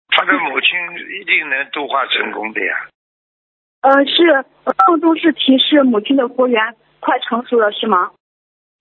[0.09, 0.70] 他的母亲
[1.20, 2.89] 一定能度化成功的呀。
[3.83, 4.47] 呃，是
[4.89, 8.12] 梦中是提示母亲的佛缘快成熟了，是吗？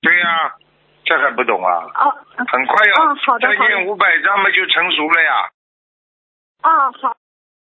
[0.02, 0.56] 对呀、
[1.04, 1.86] 这还不懂啊？
[1.96, 5.50] 哦很快要、啊，好的再念五百张嘛就成熟了呀。
[6.62, 7.16] 啊，好，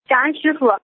[0.08, 0.68] 感恩师傅。
[0.68, 0.80] 呃，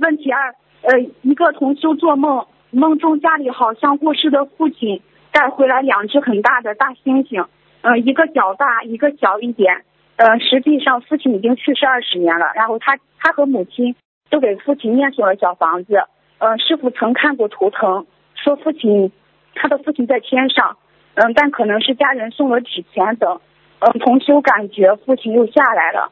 [0.00, 7.46] 问题二，呃，一个同修做梦，梦中家里好像过世的父亲带回来两只很大的大猩猩，
[7.82, 9.84] 呃，一个较大，一个小一点。
[10.16, 13.96] 呃，实际上父亲已经去世二十年了，然后他他和母亲
[14.30, 16.06] 都给父亲念诵了小房子。
[16.38, 19.12] 呃，师傅曾看过图腾，说父亲
[19.54, 20.78] 他的父亲在天上，
[21.14, 23.40] 嗯、但可能是家人送了纸钱等。
[23.80, 26.10] 嗯、同修感觉父亲又下来了。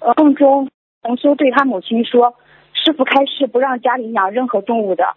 [0.00, 0.68] 呃梦中，
[1.02, 2.34] 同修对他母亲说
[2.74, 5.14] ：“师傅开示不让家里养任何动物的。”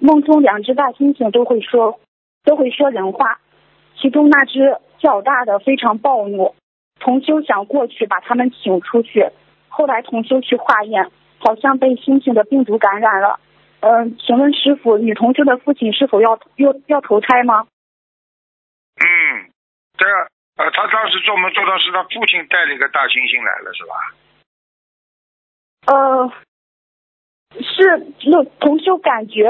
[0.00, 2.00] 梦中两只大猩猩都会说，
[2.44, 3.38] 都会说人话，
[3.96, 6.54] 其中那只较大的非常暴怒。
[7.00, 9.28] 同修想过去把他们请出去，
[9.68, 13.38] 后来同修去化验，好像被猩猩的病毒感染了。
[13.80, 17.66] 嗯、请问师傅，女同修的父亲是否要要要投胎吗？
[19.00, 19.50] 嗯，
[19.96, 20.12] 这个
[20.56, 23.94] 呃，他当时做梦做到是他父亲带了一个大猩猩来了，是吧？
[25.86, 26.32] 呃，
[27.62, 29.48] 是那同修感觉，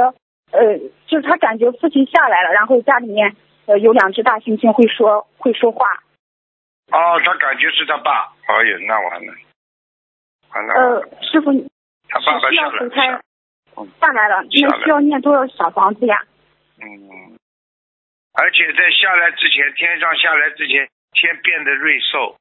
[0.52, 3.34] 呃，就是他感觉父亲下来了，然后家里面
[3.66, 5.86] 呃有两只大猩猩会说会说话，
[6.92, 8.32] 哦，他感觉是他爸。
[8.46, 9.34] 哎呀，那完了，
[10.54, 11.52] 完了，呃，师傅
[12.08, 13.22] 他爸爸需下来了。
[14.00, 16.24] 下来了，那需要念多少小房子呀？
[16.80, 17.37] 嗯，
[18.40, 22.36] 而且在下来之前，天上下来之前，先变得瑞兽，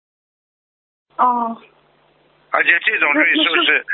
[1.17, 1.59] 哦，
[2.51, 3.85] 而且这种那瑞兽是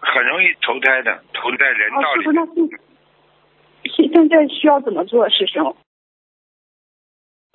[0.00, 2.80] 很容易投胎的，投在人道哦，师傅，里面。
[3.84, 5.76] 那现在需要怎么做，师兄？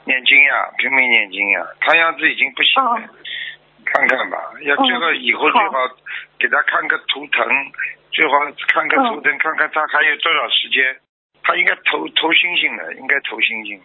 [0.06, 2.92] 念经呀，拼命念经呀，看样子已经不行了。
[2.92, 3.10] 哦
[3.86, 5.88] 看看吧，要这个以后最好
[6.40, 7.48] 给他看个图腾，
[8.12, 8.34] 最好
[8.68, 11.00] 看个图腾，看看他还有多少时间。
[11.46, 13.80] 他应该投投星星的，应该投星星。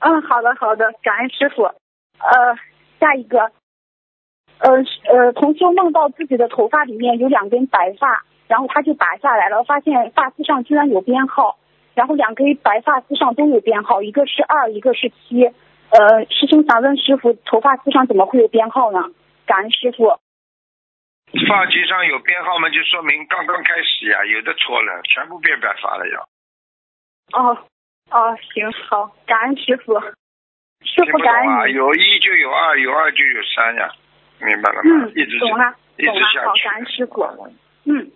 [0.00, 1.64] 嗯，好的好的，感恩师傅。
[1.64, 2.54] 呃，
[3.00, 3.50] 下一个，
[4.58, 4.70] 呃
[5.10, 11.58] 呃，同修梦到自己的头发里面有两根白发，然后他就拔下来了，发现发丝上居然有编号，
[11.94, 15.44] 然后两根白发丝上都有编号，一个是二，一个是七。
[15.90, 19.00] 呃，师兄想问师傅，头发丝上怎么会有编号呢？
[19.46, 20.18] 感恩师傅。
[21.48, 26.28] 发髻上有编号嘛，就说明刚刚开始呀，有的错了，全部变白发了要。
[27.32, 27.56] 哦
[28.10, 29.98] 哦，行好，感恩师傅。
[30.80, 31.34] 师傅感？
[31.42, 31.72] 恩。
[31.72, 33.90] 有一就有二，有二就有三呀，
[34.40, 35.06] 明白了吗？
[35.06, 37.22] 嗯一直，懂了，一直懂了，好，感恩师傅。
[37.84, 38.10] 嗯，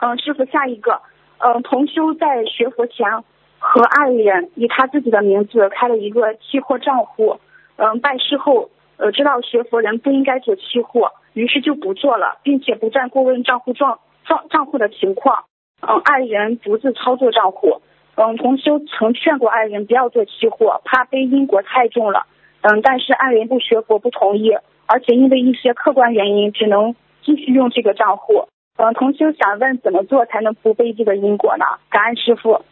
[0.00, 1.00] 嗯，师傅，下一个，
[1.38, 3.22] 嗯，同修在学佛前
[3.58, 7.40] 和爱人以他自己的名字开了一个期货账户，
[7.76, 15.44] 嗯，拜师后，呃，知道学佛人不应该做期货，于是就不做了，并且不再过问账户状账账户的情况，
[15.80, 17.80] 嗯，爱人独自操作账户，
[18.16, 22.26] 嗯，同修曾劝过爱人不要做期货，怕背因果太重了，
[22.62, 24.52] 嗯，但是爱人不学佛不同意，
[24.86, 28.48] 而且因为一些客观原因，只能继续用这个账户。
[28.76, 31.64] 嗯，同修想问怎么做才能不背这个因果呢？
[31.90, 32.64] 感恩师傅。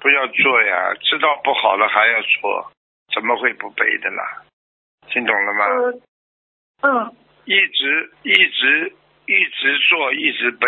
[0.00, 2.70] 不要做呀，知道不好了还要做，
[3.12, 4.22] 怎么会不背的呢？
[5.08, 5.64] 听懂了吗？
[5.66, 6.02] 嗯，
[6.82, 8.92] 嗯一直一直
[9.26, 10.66] 一直做，一直背，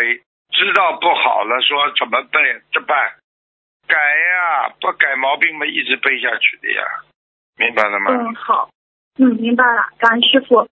[0.51, 2.43] 知道不好了，说怎么办？
[2.73, 3.18] 怎么办？
[3.89, 6.85] 改呀，不改毛病嘛，一直背下去的呀，
[7.57, 8.13] 明白了吗？
[8.13, 8.69] 嗯，好，
[9.19, 10.69] 嗯，明白了，感恩师傅。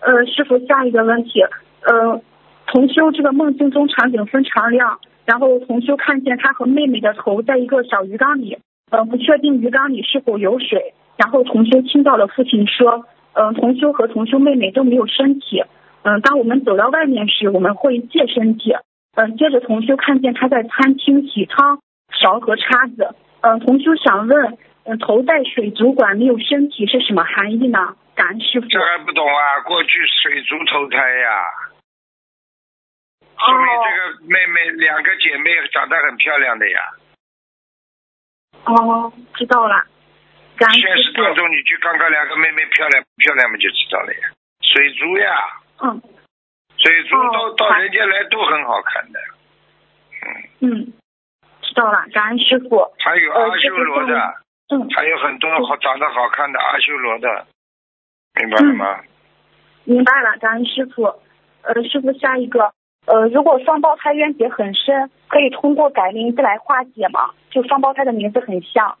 [0.00, 1.40] 呃，师傅，下一个问题，
[1.82, 2.20] 呃，
[2.66, 8.58] 同修这个梦境中场景非常亮，然后同修看见他和妹妹的头在一个小鱼缸里，
[8.90, 15.64] 呃，不确定鱼缸里是否有水，然后同修听到了父亲说，嗯、同修和同修妹妹都没有身体，
[16.02, 18.74] 嗯、当我们走到外面时，我们会借身体，
[19.16, 21.80] 嗯、接着同修看见他在餐厅洗汤
[22.12, 27.96] 勺和叉子，嗯、同修想问，嗯、头戴水族馆没有身体是什么含义呢？
[28.14, 28.66] 感恩师傅。
[28.66, 29.60] 这还不懂啊？
[29.64, 29.90] 过去
[30.22, 31.44] 水族投胎呀，
[33.38, 36.80] 说明这个妹妹两个姐妹长得很漂亮的呀。
[38.64, 39.84] 哦，知道了，
[40.56, 41.12] 感恩现实。
[41.12, 44.20] 当中，你去看看两个妹妹漂亮不漂亮嘛，就知道了呀。
[44.62, 46.02] 水族呀，嗯
[46.76, 49.20] 水族哦到人间来都很好看的。
[50.60, 50.92] 嗯，知
[51.78, 52.90] 道了，感恩师傅。
[52.98, 54.14] 还有呃阿修罗的，
[54.70, 57.46] 嗯，还有很多好长得好看的阿修罗的，
[58.40, 59.00] 明白了吗？
[59.84, 61.04] 明白了，感恩师傅。
[61.62, 62.72] 呃，师傅，下一个，
[63.06, 67.34] 呃，如果双胞胎冤结很深，可以通过改名字来化解吗？
[67.50, 68.98] 就双胞胎的名字很像。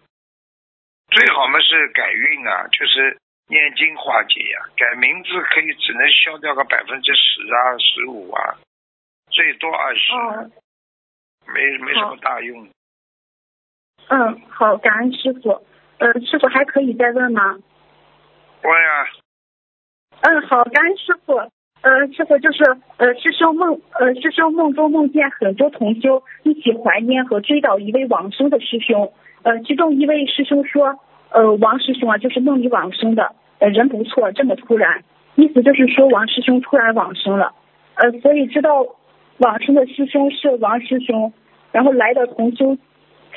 [1.10, 3.16] 最好嘛是改运啊，就是
[3.48, 8.56] 念经化解呀、改名字可以只能消掉个百分之十啊、十五啊，
[9.30, 10.50] 最多二十、哦，
[11.52, 12.66] 没没什么大用。
[14.08, 15.62] 嗯，好，感恩师傅。
[15.98, 17.58] 呃，师傅还可以再问吗？
[18.62, 19.06] 问呀、
[20.20, 21.34] 嗯，好，感恩师傅。
[21.80, 22.64] 呃，师傅就是
[22.96, 29.12] 呃，师兄梦呃，师兄梦中梦见很多同修一起怀念和追悼一位往生的师兄。
[29.42, 30.98] 呃，其中一位师兄说，
[31.30, 35.04] 呃，王师兄啊，就是梦里往生的，呃，人不错，这么突然，
[35.36, 37.54] 意思就是说王师兄突然往生了。
[37.94, 38.84] 呃，所以知道
[39.38, 41.32] 往生的师兄是王师兄，
[41.70, 42.76] 然后来的同修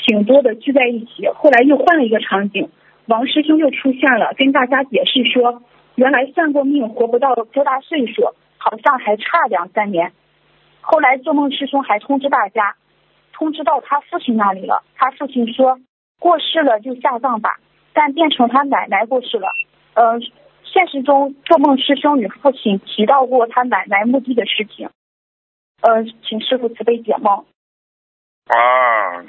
[0.04, 2.70] 挺多的聚在一起，后来又换了一个场景，
[3.06, 5.62] 王师兄又出现了，跟大家解释说，
[5.96, 8.24] 原来算过命活不到多大岁数，
[8.58, 10.12] 好像还差两三年。
[10.82, 12.76] 后来做梦师兄还通知大家，
[13.34, 14.84] 通知到他父亲那里了。
[14.96, 15.80] 他父亲说
[16.18, 17.60] 过世了就下葬吧，
[17.94, 19.50] 但变成他奶奶过世了。
[19.94, 20.20] 呃，
[20.64, 24.90] 现实中做梦师兄与父亲提到过他奶奶墓地的事情。
[25.82, 27.46] 呃，请师傅慈悲解梦。
[28.48, 29.24] 啊，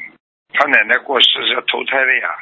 [0.52, 2.38] 他奶奶过世是要投胎的呀，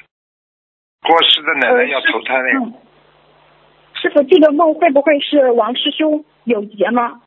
[1.03, 2.59] 过世的奶奶要投胎的呀。
[2.63, 2.75] 嗯，
[3.95, 7.23] 师傅，这个梦会不会是王师兄有劫吗？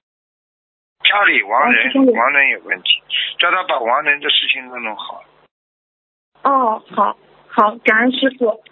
[1.04, 3.02] 家里亡人亡人有问题，
[3.38, 5.24] 叫他把亡人的事情都弄好。
[6.44, 7.18] 哦，好，
[7.48, 8.64] 好，感恩师傅。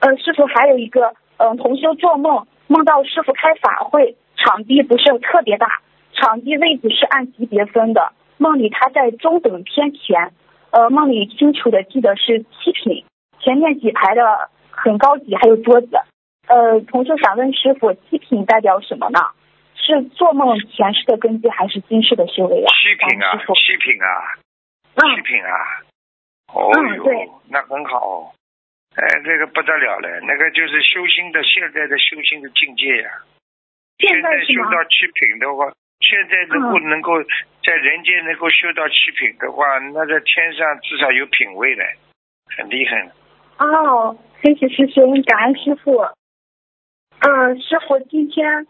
[0.00, 5.82] 呃，师傅还有一个，嗯、同修做梦梦到师傅开法会，场地不是特别大，
[6.20, 8.12] 场地位置是按级别分的。
[8.36, 10.32] 梦里他在中等偏前，
[10.70, 13.04] 呃，梦里清楚的记得是七品，
[13.40, 15.88] 前面几排的很高级，还有桌子。
[16.46, 19.20] 呃，同事想问师傅，七品代表什么呢？
[19.74, 22.68] 是做梦前世的根基，还是今世的修为呀？
[22.82, 24.06] 七品啊七品啊，
[24.94, 25.52] 嗯七品啊，
[26.52, 28.34] 哦哟嗯，那很好，
[28.96, 33.10] 哎，这个不得了了，那个就是修心的现在的修心的境界呀、
[33.98, 34.44] 现在？
[34.44, 37.22] 修到七品的话，现在能够、嗯能够
[37.64, 41.84] 在人间能够修到七品的话，那在天上至少有品位了，
[42.56, 43.12] 很厉害了。
[43.58, 46.00] 哦，谢谢师兄，感恩师傅。
[47.20, 48.66] 嗯，师傅，今天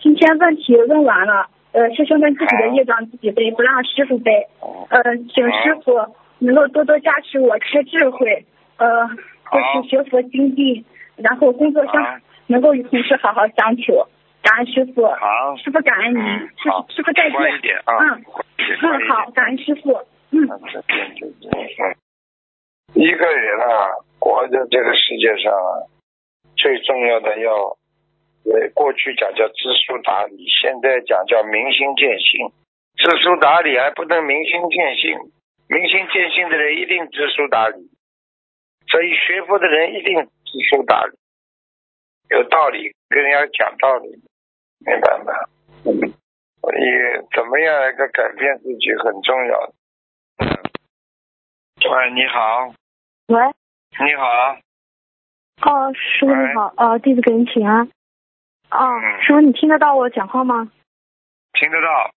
[0.00, 4.46] 今天问题问完了，呃，师兄们自己的业障自己背，不让师傅背。
[4.60, 8.44] 哦，呃，请师傅能够多多加持我开智慧，
[8.76, 9.08] 呃，
[9.42, 10.84] 好就是学佛精进，
[11.16, 14.06] 然后工作上能够与同事好好相处。
[14.46, 17.34] 感恩师傅，好，师傅感恩您嗯，师好傅师傅再见。
[17.58, 18.22] 一点啊，嗯
[18.62, 19.90] 嗯，好，感恩师傅。
[20.30, 21.96] 嗯，再见，再见。
[22.94, 23.90] 一个人啊，
[24.20, 25.90] 活在这个世界上啊，
[26.54, 27.76] 最重要的要，
[28.46, 32.52] 呃，过去讲叫知书达理，现在讲叫明心见性。
[32.94, 35.18] 知书达理还不能明心见性，
[35.68, 37.90] 明心见性的人一定知书达理，
[38.86, 41.18] 所以学佛的人一定知书达理，
[42.30, 44.22] 有道理，跟人家讲道理，
[44.78, 45.32] 明白吗？
[45.84, 46.12] 嗯，
[46.60, 46.80] 所以
[47.34, 49.72] 怎么样一个改变自己很重要。
[50.38, 50.46] 嗯，
[51.90, 52.74] 喂，你好，
[53.28, 53.40] 喂，
[54.04, 54.56] 你好，
[55.62, 57.88] 哦，师傅你好，呃，弟子给您请安。
[58.70, 60.70] 哦嗯，师傅你听得到我讲话吗？
[61.52, 62.10] 听得到，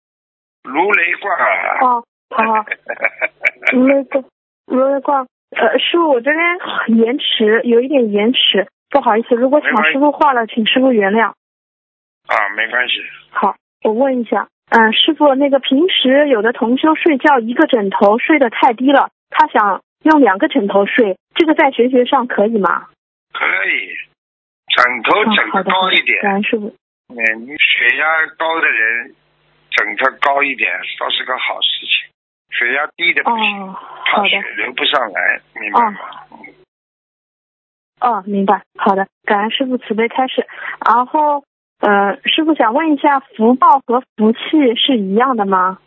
[0.64, 1.80] 如雷贯耳。
[1.86, 2.66] 哦，好好，
[3.72, 4.24] 如雷贯，
[4.66, 5.28] 如雷贯。
[5.52, 11.34] 呃，师傅我这边延迟，有一点延迟，不好意思，如果抢师傅话了，请师傅原谅。
[12.30, 13.02] 啊，没关系。
[13.32, 22.88] 好，我问一下，嗯，师傅，那个平时有的同修睡觉一个枕头睡得太低了，他想用两个枕头睡，这个在学学上可以吗？
[23.34, 23.98] 可以，
[24.76, 26.22] 枕头嗯，枕高一点。
[26.22, 26.68] 感恩师傅。
[27.10, 28.06] 嗯，你血压
[28.38, 29.16] 高的人，
[29.72, 32.14] 枕头高一点倒是个好事情。
[32.52, 33.76] 血压低的不行，哦，
[34.06, 36.00] 怕好的，血流不上来，明白吗？
[38.02, 40.48] 哦，明白，好的，感恩师傅慈悲开示。
[40.86, 41.44] 然后，
[41.80, 45.80] 呃，师傅想问一下，福报和福气是一样的吗？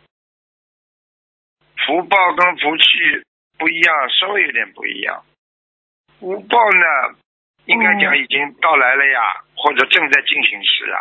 [1.85, 2.83] 福报跟福气
[3.59, 5.23] 不一样，稍微有点不一样。
[6.19, 7.17] 福报呢，
[7.65, 10.99] 应该讲已经到来了呀，或者正在进行时啊。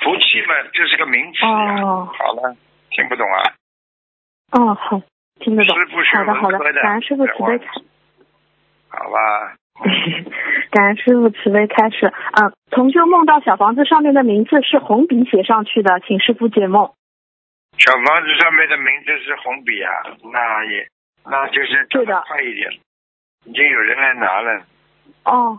[0.00, 1.82] 福气嘛，就是个名词呀。
[1.82, 2.56] 哦好了，
[2.90, 3.54] 听不懂啊？
[4.50, 5.00] 哦，好，
[5.38, 5.78] 听得懂。
[5.78, 7.66] 师傅学好的，好的文科，的，师傅慈悲，
[8.88, 9.54] 好吧？
[10.70, 12.06] 感恩师傅慈悲开始。
[12.06, 16.92] 嗯，同修梦到小房子上面的名字是红笔写上去的，请师傅解梦。
[17.78, 19.90] 小房子上面的名字是红笔啊，
[20.32, 20.88] 那也
[21.24, 22.70] 那就是对的快一点，
[23.44, 24.62] 已经有人来拿了。
[25.24, 25.58] 哦，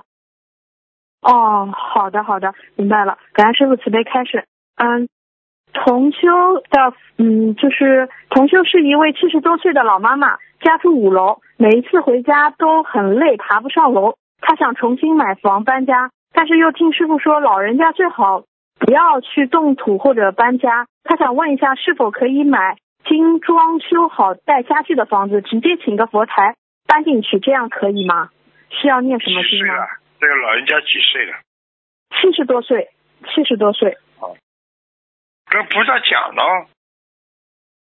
[1.21, 3.17] 哦，好的好的，明白了。
[3.33, 4.45] 感恩师傅慈悲开始。
[4.75, 5.09] 嗯，
[5.73, 6.27] 同修
[6.69, 14.15] 的，嗯，就是同修是一位七十多岁的老妈妈，家住五楼，每一次回家都很累，爬不上楼。
[14.41, 18.43] 他想重新买房搬家，但是又听师傅说老人家最好
[18.79, 20.87] 不要去动土或者搬家。
[21.03, 26.55] 他想问一下，是否可以买精装修好带家具的房子，直接请个佛台
[26.87, 28.29] 搬进去，这样可以吗？
[28.69, 29.75] 需要念什么经吗？
[30.19, 31.33] 这个老人家几岁了？
[32.21, 32.89] 七十多岁，
[33.33, 33.97] 七十多岁。
[35.49, 36.67] 跟菩萨讲了，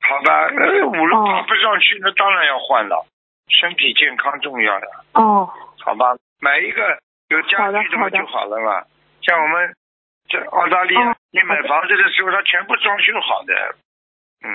[0.02, 0.46] 好吧？
[0.46, 3.06] 呃，五楼哦爬不上去，那当然要换了，
[3.48, 5.48] 身体健康重要的，哦，
[5.80, 6.16] 好吧？
[6.40, 6.98] 买一个
[7.28, 8.84] 有家具的嘛就好了嘛。
[9.22, 9.74] 像我们
[10.28, 13.54] 这澳大利亚哦，你买房子的时候，它全部装修好的，
[14.42, 14.50] 嗯，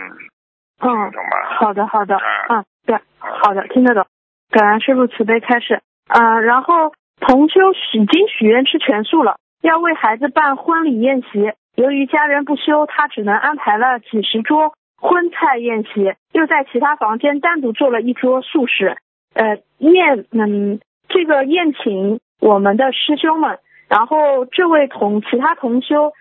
[0.81, 1.57] 嗯，懂吧？
[1.59, 4.05] 好的好的，啊嗯，对，好的，听得懂。
[4.51, 5.81] 感恩师傅慈悲开示。
[6.09, 7.59] 呃，然后同修
[7.93, 11.53] 已经许愿吃全素了，要为孩子办婚礼宴席。
[11.75, 18.97] 由于家人不休，他只能安排了几十桌荤菜宴席，又在其他房间单独做了一桌素食。
[19.33, 26.11] 呃，宴，嗯，这个宴请我们的师兄们，然后这位同其他同修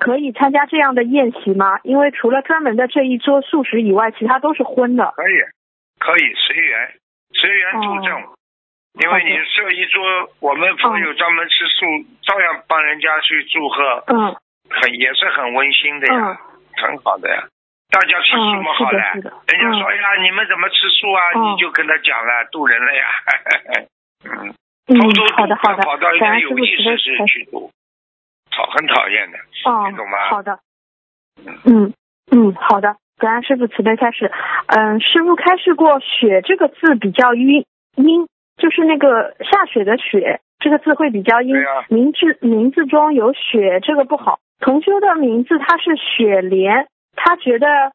[0.00, 1.80] 可以参加这样的宴席吗？
[1.82, 5.12] 因为除了专门的这一桌素食以外，其他都是荤的。
[5.16, 5.36] 可以，
[5.98, 6.94] 可以随缘，
[7.32, 8.22] 随缘助正。
[8.22, 8.34] 哦
[8.94, 10.04] 因为你这一桌，
[10.38, 11.84] 我们朋友专门吃素，
[12.22, 14.36] 照样帮人家去祝贺，嗯
[14.70, 16.36] 很也是很温馨的呀，嗯
[16.80, 17.42] 很好的呀。
[17.94, 18.98] 大家吃素嘛嗯好了，
[19.46, 21.22] 人家说、嗯哎呀，你们怎么吃素啊？
[21.36, 23.06] 嗯你就跟他讲了，渡人了呀。
[24.26, 24.54] 嗯，
[24.88, 27.70] 嗯偷偷，渡好的好的跑到，人家感恩师傅有意识慈悲开是去渡，
[28.50, 29.38] 讨很讨厌的，
[29.70, 30.18] 哦你懂吗？
[30.30, 30.58] 好的，
[31.64, 31.92] 嗯
[32.32, 34.30] 嗯，好的，感恩师傅慈悲开始。
[34.66, 37.64] 嗯，师傅开示过“雪”这个字比较阴
[37.96, 38.26] 阴，
[38.56, 41.54] 就是那个下雪的“雪”这个字会比较阴。
[41.88, 44.40] 名字名字中有“雪”这个不好。
[44.60, 46.86] 同修的名字他是雪莲，
[47.16, 47.92] 他觉得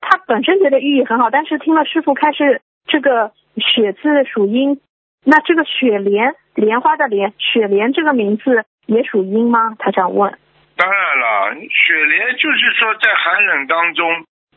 [0.00, 4.80] 他本身觉得寓意很好，但是听了师傅开始这个“雪”字属阴，
[5.24, 9.74] 那这个雪莲莲花的莲雪莲这个名字也属阴吗？
[9.78, 10.38] 他想问。
[10.76, 14.08] 当然了，雪莲就是说在寒冷当中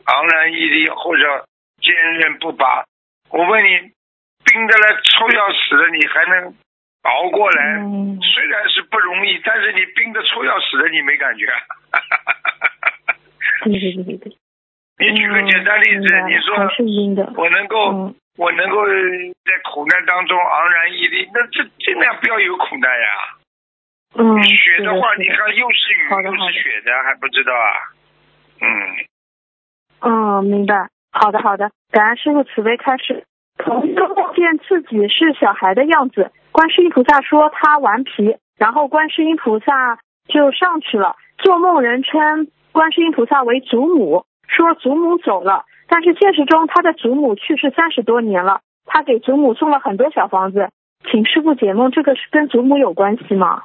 [0.04, 1.46] 昂然屹立或者
[1.80, 2.84] 坚韧不拔。
[3.30, 3.92] 我问你，
[4.44, 6.54] 冰的来臭要死的，你还能
[7.02, 7.78] 熬过来？
[7.78, 11.46] 嗯虽然是不容易，但是你冰的臭要死的，你没感觉。
[13.70, 14.36] 对对对对对。
[14.98, 17.32] 你举个简单例子，嗯你说是阴的。
[17.36, 23.06] 我能够，嗯我能够在苦难当中昂然屹立，那这尽量不要有苦难呀。
[24.14, 27.72] 嗯，雪的话，你看又是雨又是雪的，还不知道啊？
[28.60, 28.70] 嗯。
[30.00, 30.88] 嗯，明白。
[31.12, 33.24] 好的好的，感恩师傅慈悲开示。
[34.34, 39.98] 见自己是小孩的样子，观世音菩萨说他顽皮，然后观世音菩萨
[40.28, 41.16] 就上去了。
[41.38, 50.68] 做梦人称观世音菩萨为祖母，说祖母走了，但是现实中他的祖母去世三十多年了，他给祖母送了很多小房子。
[51.10, 53.64] 请师傅解梦，这个是跟祖母有关系吗？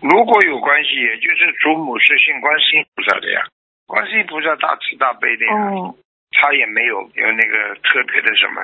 [0.00, 3.42] 如果有关系，也就是祖母是信观世音菩萨的呀。
[3.88, 5.96] 观世音菩萨大慈大悲的呀，哦
[6.38, 8.62] 他也没有有那个特别的什么，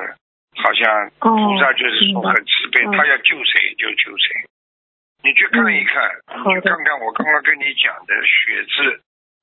[0.63, 4.47] 好像哦，菩萨就是说很慈悲，嗯他要救谁就救谁。
[5.25, 6.07] 你去看一看，
[6.39, 9.01] 嗯你去看看我刚刚跟你讲的血字，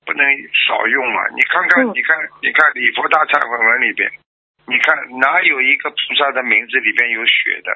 [0.08, 0.24] 不能
[0.56, 1.28] 少用啊。
[1.36, 4.10] 你看看，嗯你看，你看《礼佛大忏悔文》里边，
[4.66, 7.70] 你看哪有一个菩萨的名字里边有血的，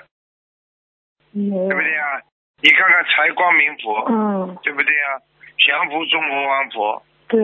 [1.36, 2.22] 对不对啊？
[2.64, 5.20] 你看看财光明佛，嗯对不对啊？
[5.60, 7.40] 降伏中国王佛，对，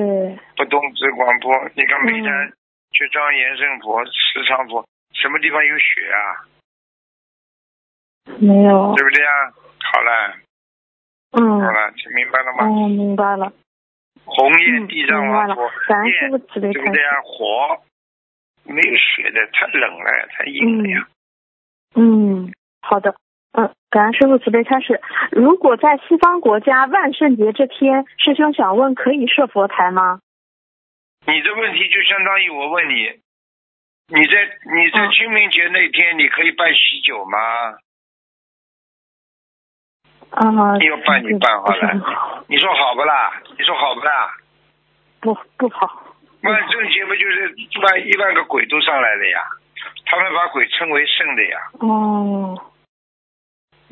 [0.55, 1.69] 不动之广佛。
[1.75, 2.53] 你看每天嗯
[2.91, 6.47] 去装延圣佛、时常佛，什么地方有血啊？
[8.39, 9.53] 没有，对不对啊？
[9.91, 10.35] 好了，
[11.31, 12.65] 嗯，好了，听明白了吗？
[12.65, 13.51] 嗯，明白了，
[14.27, 16.71] 红嗯，叶地藏王佛，，感恩师叶傅慈悲。
[16.71, 16.83] 对？
[17.23, 17.81] 火
[18.65, 21.07] 没有血的，太冷了，太硬了呀。
[21.95, 22.51] 嗯，
[22.81, 23.15] 好的。
[23.53, 25.01] 嗯，感恩师傅慈悲开示。
[25.31, 30.19] 如果在西方国家万圣节这天，师兄想问，可以设佛台吗？
[31.25, 32.93] 你的问题就相当于我问你，
[34.09, 34.43] 你在
[34.75, 37.39] 你在嗯清明节那天，你可以办喜酒吗？
[40.31, 43.41] 啊、你要办你办好了，你说好不啦？
[43.57, 44.31] 你说好不啦？
[45.21, 46.03] 不不好。
[46.43, 49.41] 万圣节不就是万一万个鬼都上来了呀？
[50.05, 52.61] 他们把鬼称为圣的呀，哦，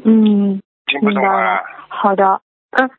[0.04, 1.64] 嗯，听不懂啊？。
[1.90, 2.90] 好的，嗯，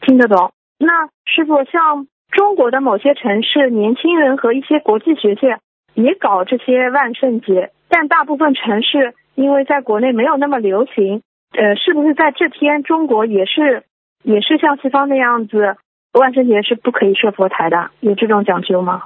[0.00, 0.52] 听得懂。
[0.78, 5.58] 那师傅，像中国的某些城市，年轻人和一些国际学界
[5.94, 11.22] 也搞这些万圣节，但大部分城市因为在国内没有那么流行，
[11.52, 13.84] 呃，是不是在这天中国也是
[14.22, 15.76] 也是像西方那样子，
[16.12, 17.90] 万圣节是不可以设佛台的？
[18.00, 19.04] 有这种讲究吗？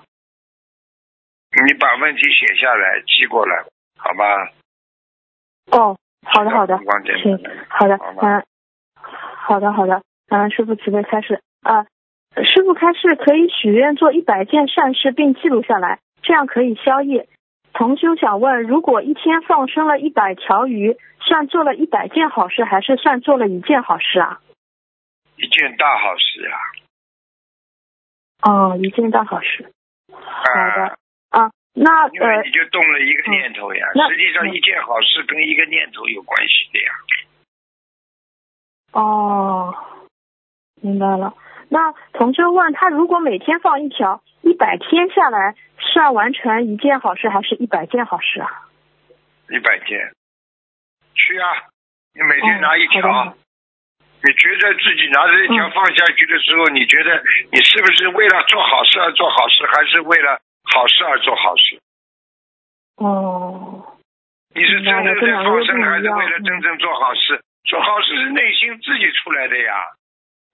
[1.66, 3.64] 你把问题写下来寄过来，
[3.96, 4.52] 好吧？
[5.70, 6.78] 哦，好的好的
[7.22, 8.44] 行单，好的嗯，
[9.02, 11.86] 好的，好的，嗯，师傅慈悲开始啊，
[12.44, 17.28] 师傅开示可以许愿做一百件善事并记录下来，这样可以消业。
[17.76, 24.40] 同修想问，如果一天放生了一百条鱼，算做了一百件好事，还是算做了一件好事啊？
[25.36, 26.56] 一件大好事啊！
[28.50, 29.70] 哦，一件大好事。
[30.10, 30.96] 好的
[31.28, 33.86] 啊，啊，那因为呃你就动了一个念头呀。
[33.94, 36.92] 那实际上，嗯一件好事跟一个念头有关系的呀。
[38.92, 39.74] 哦，
[40.80, 41.34] 明白了。
[41.68, 48.70] 那同修问他，如果每天放一条，一百天下来，是要完成一件好事，还是一百件好事啊？
[49.50, 50.14] 一百件，
[51.14, 51.66] 去啊！
[52.14, 53.34] 你每天拿一条，哦
[54.22, 61.80] 你觉得自己拿着一条嗯放下去的时候，你觉得你是不是为了做好事而做好事，还是为了好事而做好事？
[62.96, 63.98] 哦，
[64.54, 67.40] 你是真正在明白了放生，还是为了真正做好事？
[67.64, 69.74] 做好事是内心自己出来的呀。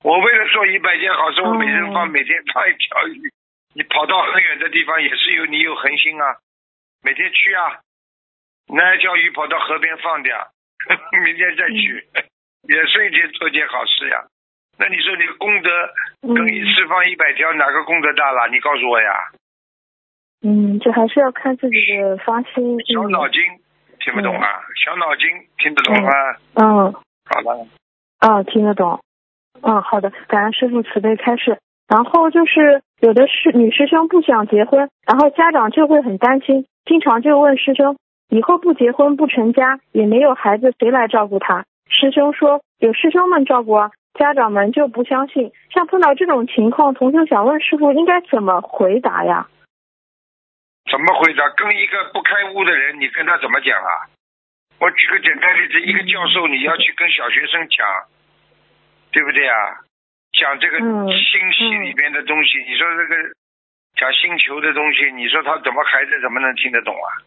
[0.03, 3.30] 我为了做一百件好事，我每天放，哦每天放一条鱼。
[3.74, 6.36] 你跑到很远的地方，也是有你有恒心啊，
[7.02, 7.80] 每天去啊。
[8.68, 10.48] 那条鱼跑到河边放掉，
[11.24, 12.06] 明天再去，
[12.68, 14.24] 也是一件做件好事呀。
[14.78, 15.70] 那你说你的功德
[16.22, 18.48] 跟一嗯次放一百条，哪个功德大了？
[18.48, 19.30] 你告诉我呀。
[20.44, 22.78] 嗯，这还是要看自己的发心。
[22.86, 23.40] 小脑筋
[24.00, 24.62] 听不懂啊？
[24.84, 26.10] 小脑筋听得懂吗？
[26.54, 27.66] 嗯，好了。
[28.20, 29.00] 嗯，听得懂。
[29.62, 31.58] 嗯，好的，感恩师傅慈悲开示。
[31.88, 37.96] 然后就是有的是女师兄不想结婚，然后家长就会很担心，经常就问师兄，
[38.28, 41.64] 以后不结婚不成家，也没有孩子，谁来照顾他？
[41.88, 45.50] 师兄说有师兄们照顾啊，家长们就不相信。
[45.74, 49.48] 像碰到这种情况，同学想问师傅应该怎么回答呀？
[50.88, 51.42] 怎么回答？
[51.57, 53.90] 跟一个不开悟的人，你跟他怎么讲啊？
[54.79, 57.84] 我举个简单例子，一个教授你要去跟小学生讲，
[59.11, 59.83] 对不对啊？
[60.42, 63.14] 讲这个嗯星系里边的东西，你说这个
[63.94, 67.22] 讲星球的东西，你说他怎么孩子怎么能听得懂啊？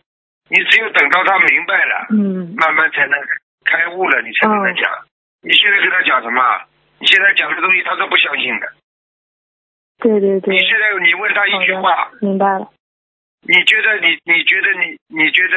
[0.50, 3.18] 你只有等到他明白了，嗯慢慢才能
[3.64, 4.92] 开悟了，你才跟他讲。
[5.42, 6.44] 你现在跟他讲什么？
[7.00, 8.68] 你现在讲的东西他都不相信的。
[10.00, 12.70] 对对对你，现在你问他一句话，明白了。
[13.48, 15.56] 你觉得你你觉得你你觉得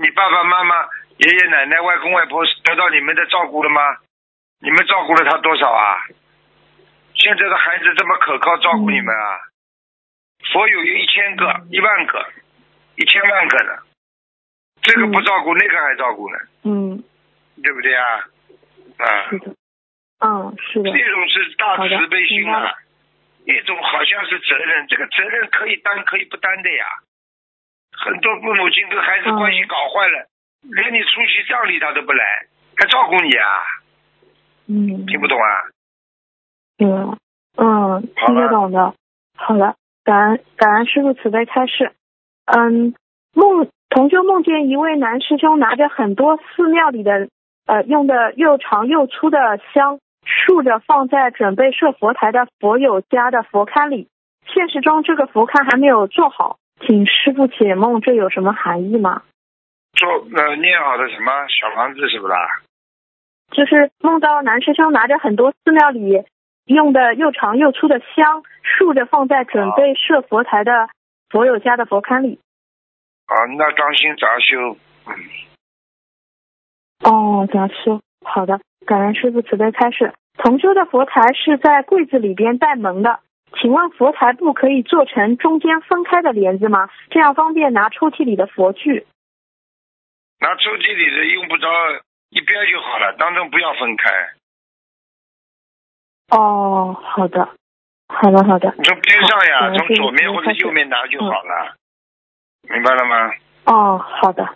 [0.00, 0.74] 你爸爸妈妈、
[1.18, 3.80] 爷爷奶奶、外公外婆得到你们的照顾了吗？
[4.60, 6.02] 你们照顾了他多少啊？
[7.14, 9.40] 现在的孩子这么可靠照顾你们啊？
[10.52, 12.28] 佛有一千个、一万个、
[12.96, 13.78] 一千万个呢，
[14.82, 17.02] 这个不照顾，那个还照顾呢，嗯，
[17.62, 18.04] 对不对啊？
[18.98, 19.56] 啊，是的。
[20.20, 20.90] 嗯，是的。
[20.92, 22.74] 这种是大的慈悲心啊
[23.46, 26.84] 一种好像是责任，这个责任可以担可以不担的呀。
[27.92, 30.28] 很多父母亲跟孩子关系嗯搞坏了，
[30.62, 32.46] 连你出席葬礼他都不来，
[32.76, 33.64] 还照顾你啊？
[34.68, 35.72] 嗯，听不懂啊？
[36.78, 37.16] 嗯
[37.56, 38.94] 嗯，听得懂的。
[39.36, 41.92] 好了，感恩感恩师傅慈悲开示。
[42.46, 42.94] 嗯，
[43.34, 47.28] 梦同修梦见一位男师兄拿着很多寺庙里的
[47.66, 49.38] 呃用的又长又粗的
[49.72, 54.08] 香，竖着放在准备设佛台的佛友家的佛龛里。
[54.46, 59.22] 现实中这个佛龛还没有做好，请师傅解梦，这有什么含义吗？
[59.94, 62.36] 做呃念好的什么小房子是不啦？
[63.52, 66.24] 就是梦到男师兄拿着很多寺庙里
[66.66, 70.88] 用的又长又粗的香，竖着放在准备设佛台的
[71.28, 72.40] 佛友家的佛龛里。
[73.26, 74.76] 啊，那当心杂修。
[75.06, 75.14] 嗯，
[77.10, 80.14] 哦，杂修，好的，感恩师傅慈悲开示。
[80.36, 83.20] 同修的佛台是在柜子里边带门的，
[83.60, 86.88] 请问佛台不可以做成中间分开的帘子吗？
[87.10, 89.06] 这样方便拿抽屉里的佛具。
[90.40, 91.68] 拿抽屉里的用不着
[92.30, 94.10] 一边就好了，当中不要分开。
[96.30, 97.48] 哦，好的，
[98.08, 98.74] 好的，好的。
[98.78, 101.74] 你从边上呀，从左面或者右面拿就好了，
[102.68, 103.32] 明白了吗？
[103.66, 104.48] 哦，好的，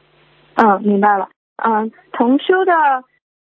[0.55, 1.29] 嗯，明白了。
[1.57, 2.73] 嗯，同修的，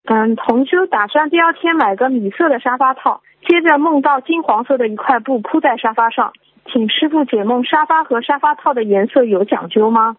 [0.04, 6.32] 嗯，同修打算第二天买个米色的沙发套，接着梦到金黄色的一块布铺在沙发上，
[6.72, 10.16] 请师傅解梦，沙发和沙发套的颜色有讲究吗？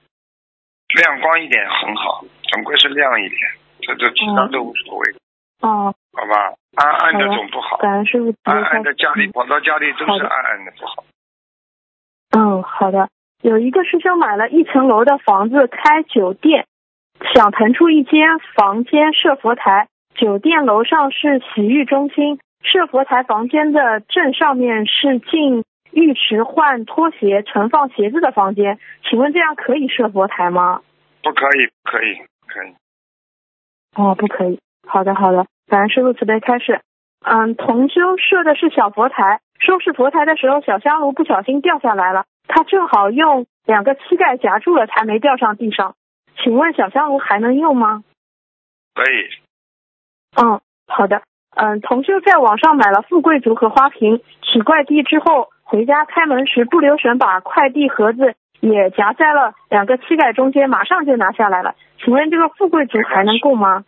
[0.96, 3.40] 亮光一点很好，总归是亮一点，
[3.82, 5.16] 这这其他都无所谓，
[5.62, 6.54] 哦，好吧？
[6.76, 11.04] 暗暗的总不好，感恩师傅暗暗的家里嗯跑到家里都是暗暗的不好。
[12.32, 13.10] 嗯，好的。
[13.42, 16.66] 有一个师兄买了一层楼的房子开酒店，
[17.34, 19.88] 想腾出一间房间设佛台。
[20.16, 28.80] 酒店楼上是洗浴中心，设佛台房间的正上面是进浴池换拖鞋、存放鞋子的房间。
[29.10, 30.82] 请问这样可以设佛台吗？
[31.24, 32.76] 不可以，不可以，可以。
[33.96, 34.60] 哦，不可以。
[34.92, 35.46] 好的，好的。
[35.70, 36.82] 感恩师傅慈悲开示。
[37.24, 45.96] 嗯，同修设的是小佛台，收拾佛台的时候，小香炉不小心掉下来了，他正好用两个膝盖夹住了，才没掉上地上。
[46.44, 48.04] 请问小香炉还能用吗？
[48.94, 49.30] 可以，
[50.44, 51.22] 嗯，好的。
[51.56, 61.76] 嗯，同修在网上买了富贵竹和花瓶，取快递之后回家开门时不留神把快递盒子也夹在了两个膝盖中间，马上就拿下来了。
[62.04, 63.86] 请问这个富贵竹还能够吗？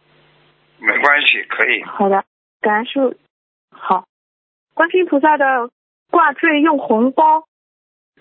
[0.85, 1.83] 没关系，可以。
[1.83, 2.23] 好的，
[2.61, 3.15] 感恩师傅。
[3.71, 4.05] 好，
[4.73, 5.69] 观世音菩萨的
[6.11, 7.45] 挂坠用红包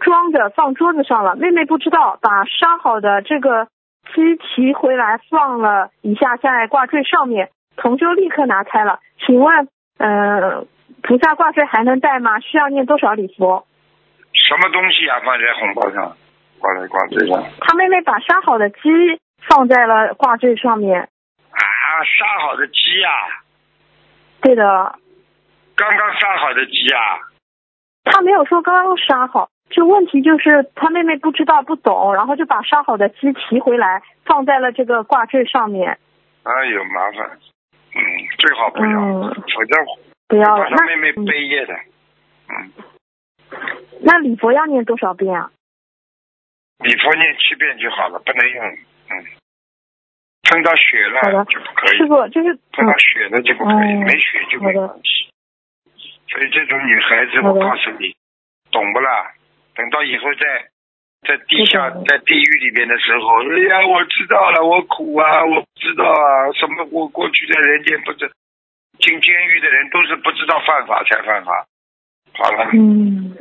[0.00, 3.66] 装着放桌子上了，妹妹不知道，把杀好的这个
[4.14, 9.00] 鸡提回来放了一下在挂坠上面，同修立刻拿开了。
[9.26, 9.68] 请问，
[9.98, 10.64] 呃，
[11.02, 12.38] 菩萨挂坠还能戴吗？
[12.40, 13.66] 需要念多少礼佛？
[14.32, 15.20] 什么东西啊？
[15.24, 16.16] 放在红包上，
[16.58, 17.42] 挂在挂坠上。
[17.60, 18.78] 他妹妹把杀好的鸡
[19.48, 21.08] 放在了挂坠上面。
[22.02, 23.10] 啊，杀好的鸡呀、
[24.40, 24.98] 对的，
[25.76, 27.20] 刚刚杀好的鸡啊，
[28.04, 35.96] 他没有说刚刚杀好，这问题就是他妹妹不知道不懂，然后就把杀好的鸡提回来放在了这个挂坠上面。
[36.42, 37.38] 哎呦麻烦。
[37.94, 38.00] 嗯，
[38.38, 39.76] 最好不要，嗯否则
[40.26, 41.74] 不要了，他妹妹嗯背业的。
[42.48, 42.72] 嗯，
[44.00, 45.50] 那礼佛要念多少遍啊？
[46.78, 48.64] 礼佛念七遍就好了，不能用。
[49.10, 49.24] 嗯，
[50.42, 55.30] 碰到血了就不可以师，傅，就是碰到嗯血了就不可以，哦没血就没关系。
[56.28, 58.14] 所以这种女孩子，我告诉你，
[58.70, 59.32] 懂不啦？
[59.74, 60.68] 等到以后在
[61.26, 68.30] 在地下在地狱里面的时候，哎呀，我知道了，我苦啊，我知道啊，什么我过去在人间不知
[68.98, 71.66] 进监狱的人都是不知道犯法才犯法。
[72.34, 73.36] 好了，嗯，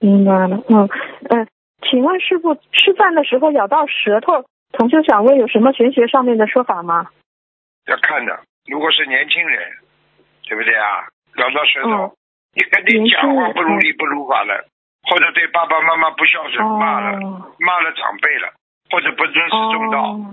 [0.00, 0.62] 明白了。
[0.68, 0.88] 嗯
[1.30, 1.46] 呃，
[1.82, 4.44] 请问师傅，吃饭的时候咬到舌头，
[4.76, 7.08] 同修想问有什么玄学上面的说法吗？
[7.86, 8.40] 要看的。
[8.66, 9.72] 如果是年轻人，
[10.48, 11.06] 对不对啊？
[11.36, 12.16] 咬到舌头，嗯
[12.54, 14.64] 你跟你讲话不如理不如法了，
[15.10, 18.52] 或者对爸爸妈妈不孝顺，骂了哦骂了长辈了，
[18.90, 20.00] 或者不尊师重道。
[20.12, 20.30] 哦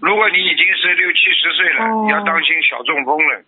[0.00, 3.42] 如果你已经是六七十岁了，要当心小中风了。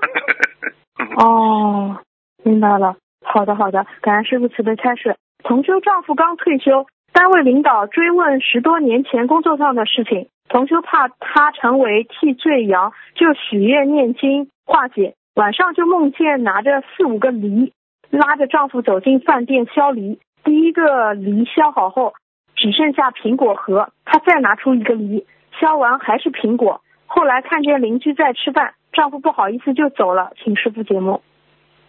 [1.22, 2.00] 哦，
[2.42, 2.96] 明白了。
[3.22, 5.16] 好的，好的，感恩师傅慈悲开示。
[5.42, 15.14] 同修丈夫刚退休，单位领导追问十多年前工作上的事情，同修怕他成为替罪羊，就许愿念经化解。
[15.34, 17.72] 晚上就梦见拿着四五个梨，
[18.10, 20.20] 拉着丈夫走进饭店削梨。
[20.44, 22.14] 第一个梨削好后，
[22.56, 25.26] 只剩下苹果核，她再拿出一个梨，
[25.58, 26.82] 削完还是苹果。
[27.06, 31.20] 后来看见邻居在吃饭，丈夫不好意思就走了，请师傅解梦。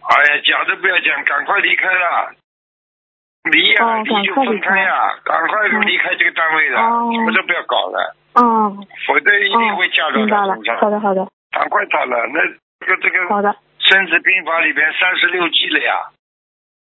[0.02, 2.41] 哎呀，讲都不要讲，赶快离开了。
[3.50, 10.64] 离呀、哦离就分开开呀、赶快嗯离开这个单位了，哦什么都不要搞了，哦，否则一定会嫁到明白了他身。
[10.64, 10.76] 上。
[10.78, 12.40] 好的，好的，赶快逃了，那
[12.80, 13.50] 这个这个好的。
[13.78, 15.92] 《孙子兵法》里边三十六计了呀。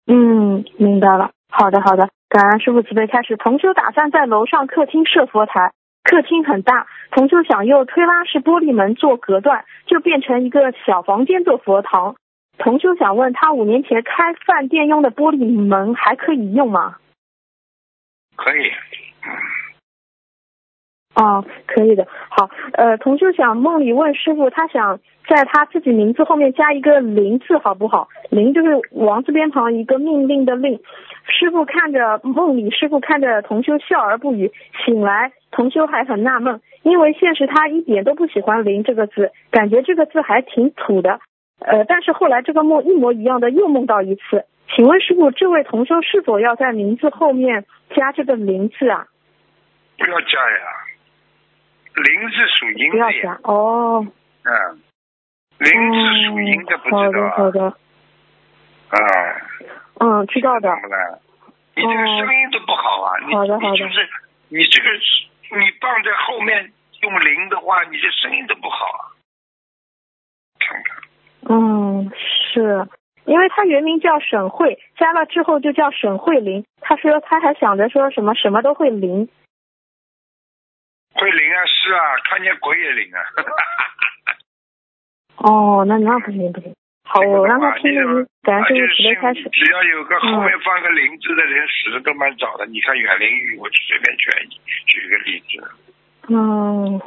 [0.06, 1.32] 嗯，明白了。
[1.50, 2.10] 好的，好的。
[2.30, 3.36] 感恩师傅慈悲开始。
[3.36, 5.72] 同修打算在楼上客厅设佛台，
[6.04, 12.16] 客厅很大，同修想用推拉式玻璃门做隔断，就变成一个小房间做佛堂。
[12.58, 16.98] 同修想问他五年前开饭店用的玻璃门还可以用吗？
[18.36, 18.72] 可以，
[19.24, 19.32] 嗯，
[21.24, 22.08] 哦，可以的。
[22.30, 28.08] 好，呃，同修想梦里问师傅，他想在他自己名字后面加一个林字，好不好？
[28.30, 30.80] 林就是王字边旁一个命令的令。
[31.26, 34.52] 师傅看着梦里，师傅看着同修笑而不语。
[34.86, 41.20] 醒来，同修还很纳闷，因为现实他一点都不喜欢林这个字，感觉这个字还挺土的。
[41.60, 44.46] 呃，但是后来这个梦一模一样的又梦到一次。
[44.76, 47.66] 请问师傅，这位同修是否要在名字后面
[47.96, 49.08] 加这个林字啊？
[49.98, 50.86] 不要加呀，
[51.96, 53.12] 林是属阴不要。
[53.12, 54.08] 加哦。
[54.44, 54.82] 嗯，
[55.60, 57.30] 林是属阴的，不知好的，道啊？
[57.38, 57.66] 好的，
[58.90, 58.98] 啊，
[60.00, 60.70] 嗯，知道的。
[60.70, 61.20] 怎么了？
[61.76, 63.18] 你这个声音都不好啊！
[63.26, 64.10] 你好的好的你就是
[64.50, 64.90] 你这个
[65.58, 66.72] 你放在后面
[67.02, 69.02] 用零的话，你这声音都不好啊。
[70.60, 70.98] 看看，
[71.50, 72.12] 嗯，
[72.54, 72.88] 是
[73.26, 76.66] 因为他原名叫沈慧，加了之后就叫沈慧玲。
[76.82, 79.30] 他说他还想着说什么什么都会灵。
[81.14, 83.20] 会灵啊，是啊，看见鬼也灵啊。
[85.38, 86.74] 哦，那那不行不行。
[87.06, 89.50] 好，我让他听听，感而且恩师傅慈悲姓开始。
[89.52, 92.66] 只要有个后嗯面放个灵字的人，死的都蛮早的。
[92.66, 94.30] 你看阮玲玉，我就随便举
[94.88, 95.72] 举个例子。
[96.30, 97.02] 嗯，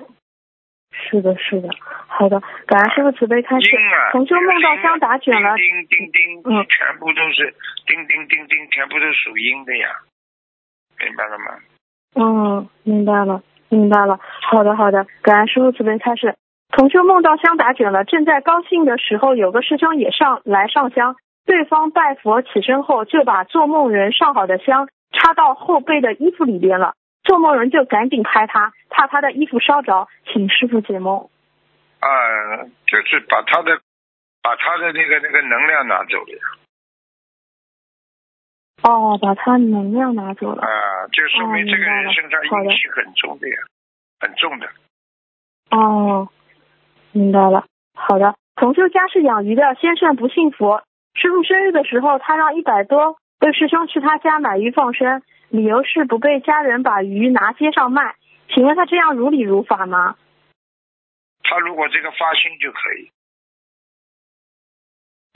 [0.97, 1.68] 是的，是的。
[2.09, 3.78] 好的，感恩师傅慈悲开始音。
[3.78, 7.55] 啊，同修梦到香打卷了，叮叮叮叮，嗯全部都是
[7.86, 9.89] 叮叮叮叮，全部都属阴的呀，
[10.98, 11.44] 明白了吗？
[12.14, 14.18] 嗯，明白了，明白了。
[14.43, 16.35] 好的，好的，感恩师傅慈悲开示。
[16.70, 26.94] 同修梦到香打卷了，正在高兴的时候，有个师兄也上来上香，对方拜佛起身后，就把做梦人上好的香插到后背的衣服里边了。
[27.27, 31.28] 做梦人就赶紧拍他，怕他的衣服烧着，请师傅解梦。
[31.98, 32.09] 啊，
[32.86, 33.81] 就是把他的
[34.43, 36.44] 把他的那个那个能量拿走了呀，
[38.85, 40.62] 哦，把他能量拿走了。
[40.62, 43.57] 啊，就说明哦这个人身上阴气很重的呀，
[44.20, 44.69] 很重的。
[45.70, 46.28] 哦，
[47.11, 47.65] 明白了。
[47.94, 50.85] 好的，同修家是养鱼的，先生不信佛。
[51.15, 58.14] 师傅生日的时候，他让一百多位师兄去他家买鱼放生，理由是不被家人把鱼拿街上卖。
[58.48, 60.16] 请问他这样如理如法吗？
[61.43, 63.10] 他如果这个发心就可以，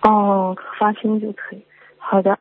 [0.03, 1.65] 哦，发心就可以。
[1.99, 2.39] 好的，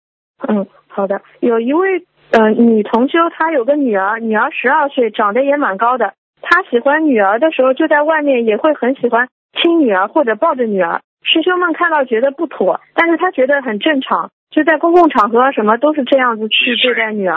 [0.48, 1.22] 嗯，好的。
[1.40, 6.14] 有一位呃女同修，她有个女儿，女儿十二岁，长得也蛮高的。
[6.42, 11.02] 她喜欢女儿的时候，就在外面也会很喜欢亲女儿或者抱着女儿。
[11.22, 17.36] 师兄们看到觉得不妥，但是他觉得很正常，就在公共场合啊什么都是这样子去对待女儿，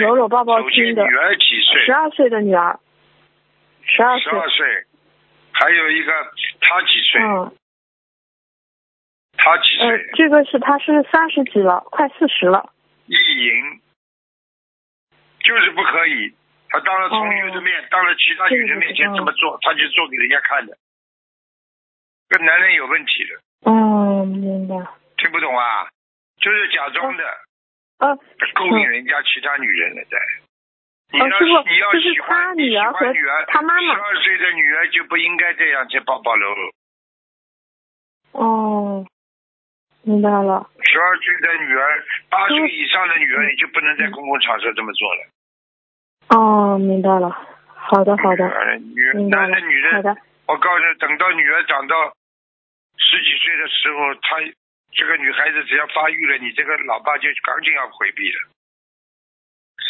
[0.00, 1.04] 搂搂抱抱亲的。
[1.04, 1.84] 女儿几岁？
[1.84, 2.80] 十二岁的女儿，
[3.82, 4.84] 十二岁，十二岁。
[5.52, 6.12] 还有一个
[6.60, 7.20] 他几岁？
[7.20, 7.52] 嗯，
[9.36, 9.86] 他几岁？
[9.86, 12.72] 呃，这个是他是三十几了，快四十了。
[13.06, 13.80] 意淫，
[15.44, 16.34] 就是不可以。
[16.70, 20.76] 他当了同学的面，当了其他女人面前哦这么做，他就做给人家看的。
[22.30, 24.74] 这男人有问题的，哦，明白。
[25.18, 25.86] 听不懂啊？
[26.44, 27.24] 就是假装的，
[28.00, 28.14] 呃，
[28.52, 30.18] 勾引人家其他女人了在。
[31.10, 31.26] 你要
[31.64, 36.70] 你要就是喜欢他女儿和欢女儿，他妈妈十二岁的女儿就不应该这样去抱抱搂搂。
[38.32, 39.06] 哦，
[40.02, 40.68] 明白了。
[40.82, 45.24] 十二岁的女儿，八岁嗯以上的女儿，你就不能在公共场所这么做了。
[46.28, 47.30] 哦，明白了。
[47.74, 49.80] 好的，好的，呃女男的女。
[50.02, 50.14] 的，
[50.46, 52.12] 我告诉你，等到女儿长到
[52.98, 54.36] 十几岁的时候，她
[54.94, 58.38] 这个女孩子只要发育了，你这个老爸就赶紧要回避了。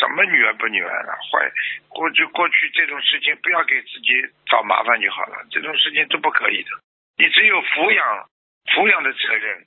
[0.01, 1.13] 什么女儿不女儿了？
[1.31, 1.51] 坏，
[1.89, 4.11] 过去过去这种事情不要给自己
[4.47, 6.71] 找麻烦就好了，这种事情都不可以的。
[7.17, 8.29] 你只有抚养
[8.73, 9.67] 抚养的责任，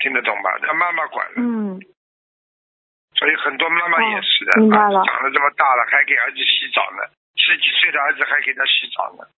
[0.00, 0.58] 听得懂吧？
[0.62, 1.34] 让妈妈管了。
[1.36, 1.80] 嗯，
[3.14, 7.04] 所以很多妈妈也是的，哦了长得这么大了，还给儿子洗澡呢，
[7.36, 9.28] 十几岁的儿子还给他洗澡呢，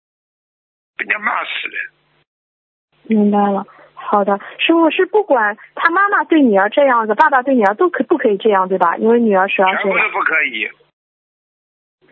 [0.97, 1.93] 被人家骂死了。
[3.03, 3.67] 明白了。
[4.05, 8.97] 好的，师傅是不管他妈妈对女儿这样子，爸爸对女儿都可不可以这样，对吧？
[8.97, 9.99] 因为女儿十二岁了。
[9.99, 10.71] 全部都不可以。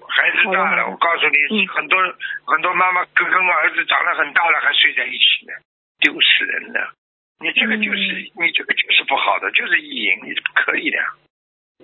[0.09, 1.98] 孩子大了，我告诉你，嗯很多
[2.44, 5.52] 很多妈妈跟跟儿子长得很大了还睡在一起呢，
[6.01, 6.93] 丢死人了！
[7.40, 10.98] 你这个就是、嗯你这个就是不好的，就是意淫，你是不可以的。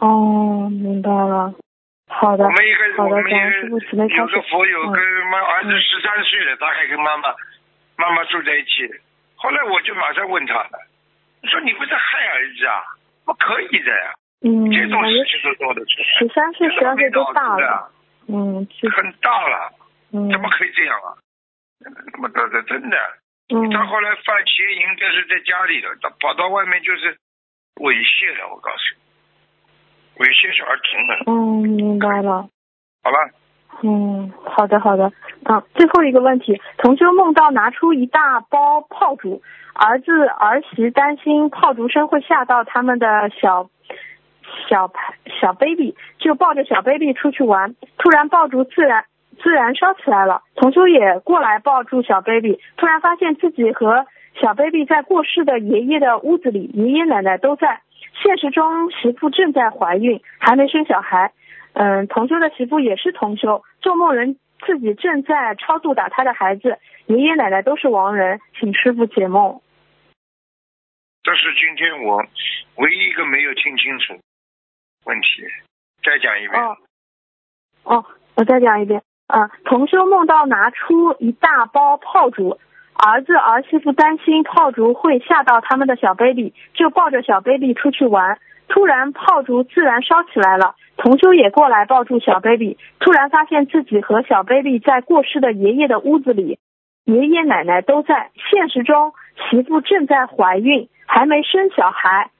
[0.00, 1.54] 哦，明白了。
[2.10, 7.34] 好的我，们一个我们一个有个佛友嗯跟妈儿子嗯十三岁了，他还跟妈妈
[7.96, 8.88] 妈妈住在一起。
[9.38, 10.70] 后来我就马上问他了，
[11.42, 12.82] 我说你不是害儿子啊？
[13.24, 16.18] 不可以的呀，嗯，这种事情都做得出来。
[16.18, 17.90] 十三岁、十二岁都大了。
[18.26, 19.72] 嗯，很大了，
[20.12, 21.14] 嗯怎么可以这样啊？
[21.80, 22.96] 那么的的真的，
[23.54, 27.16] 嗯他后来犯邪淫，这是在家里的，他跑到外面就是
[27.76, 28.48] 猥亵了。
[28.48, 28.94] 我告诉
[30.16, 31.32] 你，猥亵小儿童的，嗯，
[31.76, 32.48] 明白了。
[33.04, 33.30] 好吧？
[33.82, 35.12] 嗯，好的好的，
[35.44, 39.40] 啊，最后一个问题，同修梦到拿出一大包炮竹，
[39.72, 43.70] 儿子儿媳担心炮竹声会吓到他们的小
[44.68, 44.90] 小
[45.40, 49.04] 小 baby，就抱着小 baby 出去玩，突然爆竹自然
[49.40, 54.06] 自燃烧起来了，同修也过来抱住小 baby，突然发现自己和
[54.40, 57.80] 小 baby 在过世的爷爷的屋子里，爷爷奶奶都在，
[58.20, 61.30] 现实中媳妇正在怀孕，还没生小孩。
[61.78, 64.36] 嗯，同修的媳妇也是同修，做梦人
[64.66, 66.76] 自己正在超度打他的孩子，
[67.06, 69.60] 爷爷奶奶都是亡人，请师傅解梦。
[71.22, 72.24] 这是今天我
[72.78, 74.18] 唯一一个没有听清楚
[75.04, 75.44] 问题，
[76.02, 76.60] 再讲一遍。
[76.60, 76.76] 哦，
[77.84, 79.00] 哦，我再讲一遍。
[79.28, 82.58] 啊，同修梦到拿出一大包炮竹，
[82.94, 90.74] 儿子儿媳妇担心炮竹会吓到他们的小 baby，就抱着小 baby 出去玩，突然炮竹自然烧起来了。
[90.96, 96.58] 同修也过来抱住小 baby，突然发现自己和小 baby 在过世的爷爷的屋子里，
[97.04, 98.30] 爷爷奶奶都在。
[98.50, 99.12] 现实中，
[99.48, 102.30] 媳妇正在怀孕，还没生小孩，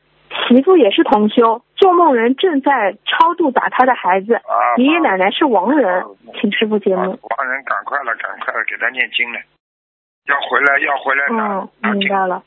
[0.49, 4.41] 媳妇也是同修，做梦人正在超度打他的孩子，
[4.77, 6.05] 爷爷奶奶是亡人，
[6.41, 7.07] 请师傅解梦。
[7.07, 9.39] 亡人，赶快了，赶快了，给他念经了，
[10.27, 11.69] 要回来，要回来拿。
[11.83, 12.43] 嗯，明白了。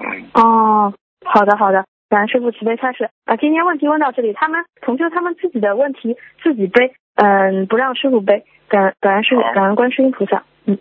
[0.00, 0.06] 嗯。
[0.34, 0.92] 哦，
[1.24, 1.82] 好的，好的。
[2.12, 3.36] 感恩师傅慈悲开示啊！
[3.40, 8.44] 今天问题问到这里，他们同修他们自己的问题自己背，嗯，不让师傅背。
[8.68, 10.44] 感感恩师感恩观世音菩萨。
[10.66, 10.76] 嗯，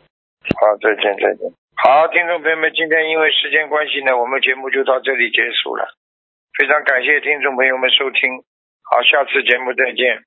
[0.59, 1.47] 好，再见再见。
[1.77, 5.87] 好，听众朋友们，今天因为时间关系呢，我们节目就到这里结束了。
[6.59, 8.43] 非常感谢听众朋友们收听，
[8.83, 10.19] 好，下次节目再见。